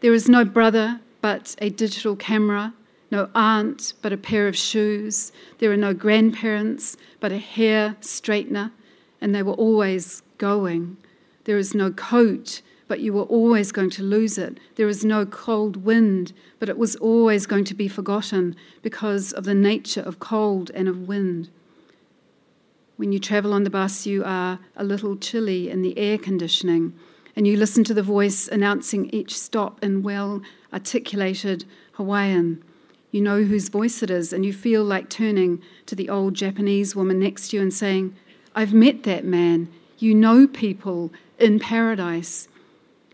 There 0.00 0.14
is 0.14 0.28
no 0.28 0.44
brother 0.44 1.00
but 1.20 1.54
a 1.58 1.70
digital 1.70 2.16
camera, 2.16 2.74
no 3.12 3.28
aunt 3.34 3.92
but 4.02 4.12
a 4.12 4.16
pair 4.16 4.48
of 4.48 4.56
shoes. 4.56 5.30
There 5.58 5.70
are 5.70 5.76
no 5.76 5.94
grandparents 5.94 6.96
but 7.20 7.30
a 7.30 7.38
hair 7.38 7.94
straightener, 8.00 8.72
and 9.20 9.32
they 9.32 9.44
were 9.44 9.52
always 9.52 10.22
going. 10.38 10.96
There 11.44 11.58
is 11.58 11.74
no 11.74 11.92
coat 11.92 12.62
but 12.88 13.00
you 13.00 13.12
were 13.14 13.22
always 13.22 13.72
going 13.72 13.88
to 13.88 14.02
lose 14.02 14.36
it. 14.36 14.58
There 14.76 14.88
is 14.88 15.02
no 15.02 15.24
cold 15.24 15.82
wind, 15.82 16.34
but 16.58 16.68
it 16.68 16.76
was 16.76 16.94
always 16.96 17.46
going 17.46 17.64
to 17.64 17.74
be 17.74 17.88
forgotten 17.88 18.54
because 18.82 19.32
of 19.32 19.44
the 19.44 19.54
nature 19.54 20.02
of 20.02 20.18
cold 20.18 20.70
and 20.74 20.88
of 20.88 21.08
wind. 21.08 21.48
When 22.96 23.10
you 23.10 23.18
travel 23.18 23.54
on 23.54 23.64
the 23.64 23.70
bus, 23.70 24.04
you 24.04 24.22
are 24.24 24.58
a 24.76 24.84
little 24.84 25.16
chilly 25.16 25.70
in 25.70 25.80
the 25.80 25.96
air 25.96 26.18
conditioning, 26.18 26.92
and 27.34 27.46
you 27.46 27.56
listen 27.56 27.82
to 27.84 27.94
the 27.94 28.02
voice 28.02 28.46
announcing 28.46 29.08
each 29.08 29.38
stop 29.38 29.82
in 29.82 30.02
well 30.02 30.42
articulated 30.70 31.64
Hawaiian. 31.92 32.62
You 33.12 33.20
know 33.20 33.44
whose 33.44 33.68
voice 33.68 34.02
it 34.02 34.10
is, 34.10 34.32
and 34.32 34.44
you 34.44 34.54
feel 34.54 34.82
like 34.82 35.10
turning 35.10 35.62
to 35.84 35.94
the 35.94 36.08
old 36.08 36.32
Japanese 36.32 36.96
woman 36.96 37.20
next 37.20 37.50
to 37.50 37.56
you 37.56 37.62
and 37.62 37.72
saying, 37.72 38.16
I've 38.54 38.72
met 38.72 39.02
that 39.02 39.24
man. 39.24 39.68
You 39.98 40.14
know 40.14 40.46
people 40.46 41.12
in 41.38 41.58
paradise. 41.58 42.48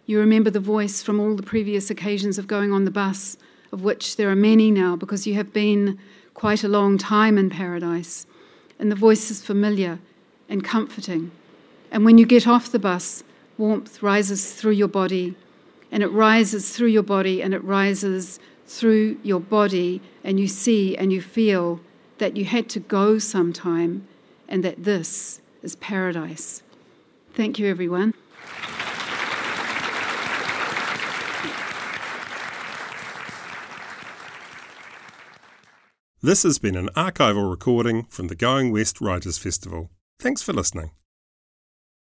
You 0.06 0.20
remember 0.20 0.50
the 0.50 0.60
voice 0.60 1.02
from 1.02 1.18
all 1.18 1.34
the 1.34 1.42
previous 1.42 1.90
occasions 1.90 2.38
of 2.38 2.46
going 2.46 2.72
on 2.72 2.84
the 2.84 2.92
bus, 2.92 3.36
of 3.72 3.82
which 3.82 4.14
there 4.14 4.30
are 4.30 4.36
many 4.36 4.70
now 4.70 4.94
because 4.94 5.26
you 5.26 5.34
have 5.34 5.52
been 5.52 5.98
quite 6.32 6.62
a 6.62 6.68
long 6.68 6.96
time 6.96 7.36
in 7.36 7.50
paradise. 7.50 8.24
And 8.78 8.92
the 8.92 8.96
voice 8.96 9.32
is 9.32 9.42
familiar 9.42 9.98
and 10.48 10.62
comforting. 10.62 11.32
And 11.90 12.04
when 12.04 12.18
you 12.18 12.24
get 12.24 12.46
off 12.46 12.70
the 12.70 12.78
bus, 12.78 13.24
warmth 13.58 14.00
rises 14.00 14.54
through 14.54 14.72
your 14.72 14.88
body, 14.88 15.34
and 15.90 16.04
it 16.04 16.08
rises 16.12 16.70
through 16.70 16.88
your 16.88 17.02
body, 17.02 17.42
and 17.42 17.52
it 17.52 17.64
rises 17.64 18.38
through 18.68 19.18
your 19.24 19.40
body, 19.40 20.00
and 20.22 20.38
you 20.38 20.46
see 20.46 20.96
and 20.96 21.12
you 21.12 21.20
feel 21.20 21.80
that 22.18 22.36
you 22.36 22.44
had 22.44 22.68
to 22.68 22.80
go 22.80 23.18
sometime, 23.18 24.06
and 24.48 24.62
that 24.62 24.84
this 24.84 25.40
is 25.62 25.74
paradise. 25.76 26.62
Thank 27.34 27.58
you, 27.58 27.66
everyone. 27.66 28.14
This 36.20 36.42
has 36.42 36.58
been 36.58 36.74
an 36.76 36.88
archival 36.96 37.48
recording 37.48 38.04
from 38.10 38.26
the 38.26 38.34
Going 38.34 38.72
West 38.72 39.00
Writers 39.00 39.38
Festival. 39.38 39.88
Thanks 40.18 40.42
for 40.42 40.52
listening. 40.52 40.90